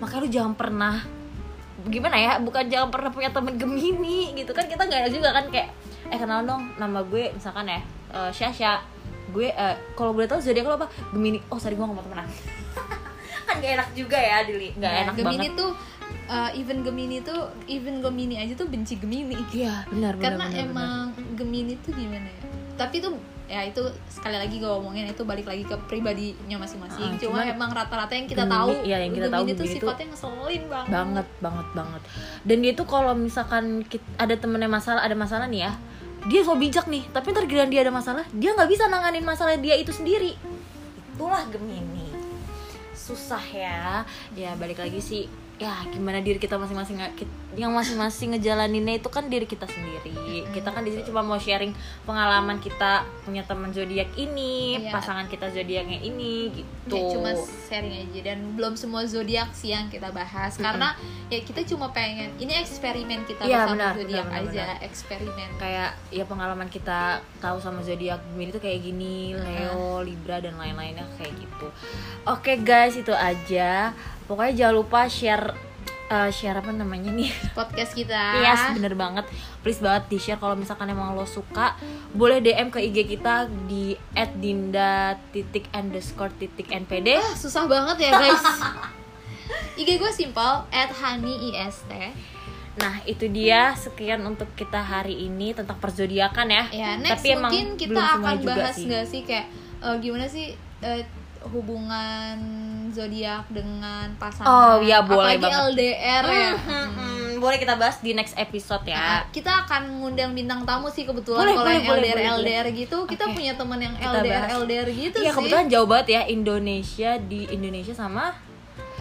Makanya 0.00 0.20
lu 0.24 0.28
jangan 0.30 0.54
pernah 0.56 0.96
gimana 1.84 2.16
ya 2.16 2.32
bukan 2.40 2.64
jangan 2.72 2.88
pernah 2.88 3.12
punya 3.12 3.28
temen 3.28 3.54
Gemini 3.60 4.32
gitu 4.34 4.50
kan. 4.56 4.64
Kita 4.66 4.88
nggak 4.88 5.00
ada 5.06 5.10
juga 5.12 5.28
kan 5.34 5.44
kayak 5.52 5.70
eh 6.06 6.18
kenal 6.18 6.44
dong 6.44 6.72
nama 6.76 7.00
gue 7.02 7.30
misalkan 7.30 7.64
ya 7.64 7.80
eh, 8.10 8.30
Syasha 8.30 8.80
gue 9.30 9.48
eh, 9.48 9.74
kalau 9.94 10.14
boleh 10.14 10.26
tahu 10.26 10.38
zodiak 10.38 10.62
lo 10.62 10.76
apa? 10.76 10.86
Gemini. 11.10 11.42
Oh 11.48 11.58
sorry 11.58 11.74
gue 11.74 11.82
gak 11.82 11.90
mau 11.90 12.00
temenan. 12.00 12.28
Kan 13.48 13.54
gak 13.58 13.72
enak 13.74 13.88
juga 13.92 14.14
ya 14.14 14.46
Dili. 14.46 14.70
Gak 14.72 14.84
Nah, 14.84 15.02
enak 15.02 15.14
Gemini 15.16 15.46
banget. 15.50 15.58
tuh 15.58 15.70
uh, 16.28 16.50
even 16.54 16.78
Gemini 16.80 17.18
tuh 17.18 17.40
even 17.66 17.98
Gemini 17.98 18.38
aja 18.38 18.54
tuh 18.54 18.68
benci 18.70 18.94
Gemini. 18.94 19.34
Iya 19.50 19.84
benar 19.90 20.14
benar 20.14 20.22
karena 20.22 20.44
benar, 20.46 20.54
benar. 20.54 20.66
emang 20.70 21.04
Gemini 21.34 21.74
tuh 21.82 21.92
gimana 21.92 22.28
ya? 22.30 22.40
Tapi 22.74 22.96
tuh 23.02 23.12
ya 23.44 23.60
itu 23.60 23.84
sekali 24.08 24.40
lagi 24.40 24.56
gue 24.56 24.72
omongin 24.72 25.04
itu 25.04 25.20
balik 25.20 25.44
lagi 25.44 25.68
ke 25.68 25.76
pribadinya 25.84 26.56
masing-masing. 26.64 27.12
Ah, 27.12 27.20
cuma 27.20 27.38
emang 27.44 27.70
rata-rata 27.76 28.16
yang 28.16 28.24
kita 28.24 28.48
Gemini, 28.48 28.56
tahu 28.56 28.70
iya, 28.88 28.96
yang 29.04 29.12
kita 29.12 29.28
tahu 29.28 29.44
Gemini 29.44 29.60
tuh 29.60 29.66
sifatnya 29.68 30.06
ngeselin 30.16 30.62
banget. 30.72 30.90
Banget 30.90 31.28
banget 31.44 31.66
banget. 31.76 32.02
Dan 32.48 32.56
dia 32.64 32.72
tuh 32.72 32.86
kalau 32.88 33.12
misalkan 33.12 33.84
kit- 33.84 34.12
ada 34.16 34.34
temennya 34.34 34.70
masalah 34.72 35.04
ada 35.04 35.12
masalah 35.12 35.44
nih 35.44 35.68
ya 35.68 35.72
dia 36.24 36.40
so 36.40 36.56
bijak 36.56 36.88
nih. 36.88 37.04
Tapi 37.12 37.26
ntar 37.36 37.44
giliran 37.44 37.68
dia 37.68 37.84
ada 37.84 37.92
masalah 37.92 38.24
dia 38.32 38.56
nggak 38.56 38.70
bisa 38.72 38.88
nanganin 38.88 39.24
masalah 39.28 39.60
dia 39.60 39.76
itu 39.76 39.92
sendiri. 39.92 40.40
Itulah 41.12 41.44
Gemini 41.52 42.08
susah 42.96 43.44
ya. 43.52 44.08
Ya 44.32 44.56
balik 44.56 44.80
lagi 44.80 45.04
sih 45.04 45.28
ya 45.64 45.80
gimana 45.88 46.20
diri 46.20 46.36
kita 46.36 46.60
masing-masing 46.60 47.00
yang 47.56 47.72
masing-masing 47.72 48.34
ngejalaninnya 48.34 48.98
itu 48.98 49.08
kan 49.08 49.30
diri 49.30 49.46
kita 49.46 49.64
sendiri. 49.64 50.44
Kita 50.52 50.74
kan 50.74 50.82
di 50.82 50.90
sini 50.92 51.06
cuma 51.06 51.22
mau 51.22 51.38
sharing 51.38 51.72
pengalaman 52.04 52.58
kita 52.58 53.06
punya 53.24 53.46
teman 53.46 53.70
zodiak 53.70 54.10
ini 54.18 54.76
Iya. 54.84 54.90
pasangan 54.92 55.30
kita 55.30 55.48
zodiaknya 55.54 56.02
ini 56.02 56.50
gitu. 56.50 56.98
Ya, 56.98 57.14
cuma 57.14 57.30
sharing 57.70 57.94
aja 57.94 58.20
dan 58.20 58.38
belum 58.58 58.74
semua 58.74 59.06
zodiak 59.06 59.54
sih 59.54 59.72
yang 59.72 59.86
kita 59.88 60.10
bahas. 60.10 60.58
Karena 60.58 60.98
ya 61.30 61.40
kita 61.40 61.62
cuma 61.64 61.94
pengen 61.94 62.34
ini 62.36 62.58
eksperimen 62.60 63.24
kita 63.24 63.46
bersama 63.46 63.72
benar, 63.72 63.94
zodiak 63.96 64.26
benar, 64.28 64.42
benar, 64.44 64.50
aja 64.52 64.66
eksperimen. 64.84 65.48
Kayak 65.56 65.90
ya 66.10 66.24
pengalaman 66.26 66.68
kita 66.68 67.22
tahu 67.38 67.56
sama 67.62 67.80
zodiak 67.86 68.18
Gemini 68.34 68.50
tuh 68.50 68.62
kayak 68.62 68.82
gini 68.82 69.32
Leo 69.38 70.02
Libra 70.02 70.42
dan 70.42 70.58
lain-lainnya 70.58 71.06
kayak 71.16 71.32
gitu. 71.38 71.70
Oke 72.26 72.58
guys 72.60 72.98
itu 72.98 73.14
aja 73.14 73.94
pokoknya 74.24 74.52
jangan 74.56 74.74
lupa 74.80 75.00
share 75.08 75.52
eh, 76.08 76.30
share 76.30 76.60
apa 76.60 76.70
namanya 76.72 77.10
nih 77.12 77.32
podcast 77.56 77.96
kita 77.96 78.40
Yes, 78.44 78.60
bener 78.76 78.94
banget. 78.94 79.24
Please 79.64 79.80
banget 79.80 80.04
di 80.12 80.18
share 80.20 80.36
kalau 80.36 80.56
misalkan 80.56 80.92
emang 80.92 81.16
lo 81.16 81.24
suka, 81.24 81.76
boleh 82.12 82.44
DM 82.44 82.68
ke 82.68 82.80
IG 82.80 83.16
kita 83.16 83.48
di 83.64 83.96
@dinda 84.36 85.16
titik 85.32 85.68
underscore 85.72 86.32
titik 86.36 86.68
npd. 86.68 87.16
Ah, 87.16 87.34
susah 87.36 87.64
banget 87.64 88.08
ya 88.08 88.10
guys 88.12 88.44
IG 89.80 90.00
gue 90.00 90.12
simpel 90.12 90.64
at 90.72 90.90
honeyist 90.94 91.84
Nah 92.74 92.94
itu 93.06 93.30
dia 93.30 93.74
sekian 93.78 94.22
untuk 94.26 94.50
kita 94.58 94.82
hari 94.82 95.30
ini 95.30 95.54
tentang 95.54 95.78
perzodiakan 95.78 96.46
ya. 96.50 96.64
ya 96.74 96.90
next 96.98 97.22
Tapi 97.22 97.28
emang 97.38 97.50
mungkin 97.54 97.68
kita 97.78 98.02
akan 98.18 98.36
bahas 98.42 98.74
sih. 98.74 98.86
nggak 98.90 99.04
sih 99.06 99.20
kayak 99.22 99.46
eh, 99.82 99.96
gimana 100.02 100.26
sih 100.26 100.54
eh, 100.82 101.02
hubungan 101.46 102.36
zodiak 102.88 103.44
dengan 103.48 104.08
pasangan. 104.16 104.46
Oh, 104.46 104.74
iya, 104.78 105.00
boleh 105.00 105.34
apalagi 105.34 105.42
banget. 105.42 105.64
LDR 105.68 106.24
ya. 106.24 106.52
Hmm, 106.54 106.88
hmm, 106.88 107.28
boleh 107.36 107.56
kita 107.56 107.74
bahas 107.74 107.98
di 107.98 108.12
next 108.12 108.32
episode 108.34 108.80
Nah, 108.84 108.94
ya. 109.20 109.28
kita 109.28 109.66
akan 109.66 110.00
ngundang 110.00 110.32
bintang 110.32 110.62
tamu 110.62 110.88
sih 110.88 111.02
kebetulan 111.02 111.44
kalau 111.44 111.66
yang 111.66 111.84
boleh, 111.84 112.00
LDR 112.06 112.16
boleh, 112.16 112.34
LDR 112.40 112.66
gitu. 112.72 112.98
Kita 113.04 113.24
punya 113.28 113.52
teman 113.52 113.76
yang 113.78 113.94
Kita 113.94 114.16
LDR 114.16 114.32
bahas. 114.40 114.48
LDR 114.58 114.88
gitu 114.90 115.16
Iya 115.18 115.24
sih. 115.26 115.36
kebetulan 115.36 115.66
jauh 115.68 115.84
banget 115.84 116.06
ya 116.10 116.22
Indonesia 116.26 117.10
di 117.20 117.40
Indonesia 117.46 117.92
sama 117.92 118.32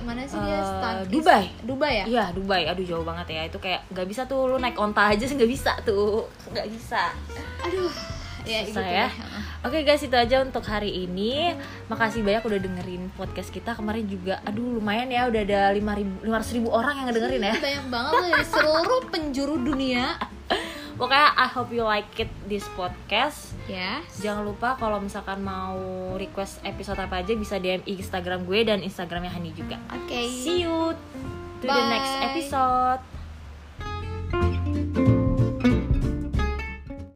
mana 0.04 0.20
sih 0.22 0.36
dia? 0.36 0.60
Stan- 0.60 1.08
Dubai. 1.08 1.48
Dubai 1.64 1.94
ya? 1.96 2.06
Iya 2.06 2.26
Dubai, 2.30 2.68
aduh 2.68 2.84
jauh 2.84 3.02
banget 3.02 3.28
ya. 3.32 3.42
Itu 3.46 3.56
kayak 3.58 3.88
nggak 3.88 4.04
bisa 4.06 4.22
tuh 4.26 4.46
lu 4.46 4.58
naik 4.58 4.76
onta 4.76 5.08
aja 5.08 5.24
sih 5.24 5.32
nggak 5.32 5.48
bisa 5.50 5.80
tuh. 5.82 6.28
Nggak 6.50 6.68
bisa. 6.68 7.16
aduh 7.62 7.88
ya 8.46 8.60
Susah 8.64 8.82
gitu 8.82 8.82
ya. 8.84 9.08
Oke 9.64 9.80
guys 9.82 10.04
itu 10.04 10.12
aja 10.12 10.44
untuk 10.44 10.64
hari 10.64 11.08
ini. 11.08 11.56
Makasih 11.88 12.20
banyak 12.20 12.44
udah 12.44 12.60
dengerin 12.60 13.04
podcast 13.16 13.48
kita 13.48 13.74
kemarin 13.74 14.04
juga. 14.06 14.44
Aduh 14.44 14.76
lumayan 14.76 15.08
ya 15.08 15.28
udah 15.28 15.42
ada 15.42 15.62
lima 15.72 15.96
ribu 15.96 16.20
ribu 16.26 16.68
orang 16.68 17.00
yang 17.00 17.08
ngedengerin 17.08 17.42
ya. 17.42 17.56
banyak 17.56 17.86
banget 17.88 18.12
loh 18.12 18.28
dari 18.30 18.46
seluruh 18.46 19.02
penjuru 19.08 19.56
dunia 19.58 20.20
Pokoknya 21.00 21.34
I 21.34 21.48
hope 21.50 21.74
you 21.74 21.82
like 21.82 22.06
it 22.18 22.30
this 22.46 22.70
podcast. 22.78 23.58
ya 23.66 24.04
Jangan 24.22 24.46
lupa 24.46 24.78
kalau 24.78 25.02
misalkan 25.02 25.42
mau 25.42 25.80
request 26.14 26.62
episode 26.62 27.02
apa 27.02 27.26
aja 27.26 27.34
bisa 27.34 27.58
DM 27.58 27.82
Instagram 27.88 28.46
gue 28.46 28.62
dan 28.62 28.80
Instagramnya 28.80 29.34
Hani 29.34 29.56
juga. 29.58 29.82
oke 29.90 30.20
See 30.30 30.62
you 30.62 30.94
to 31.60 31.66
the 31.66 31.84
next 31.90 32.14
Bye. 32.14 32.24
episode. 32.30 33.13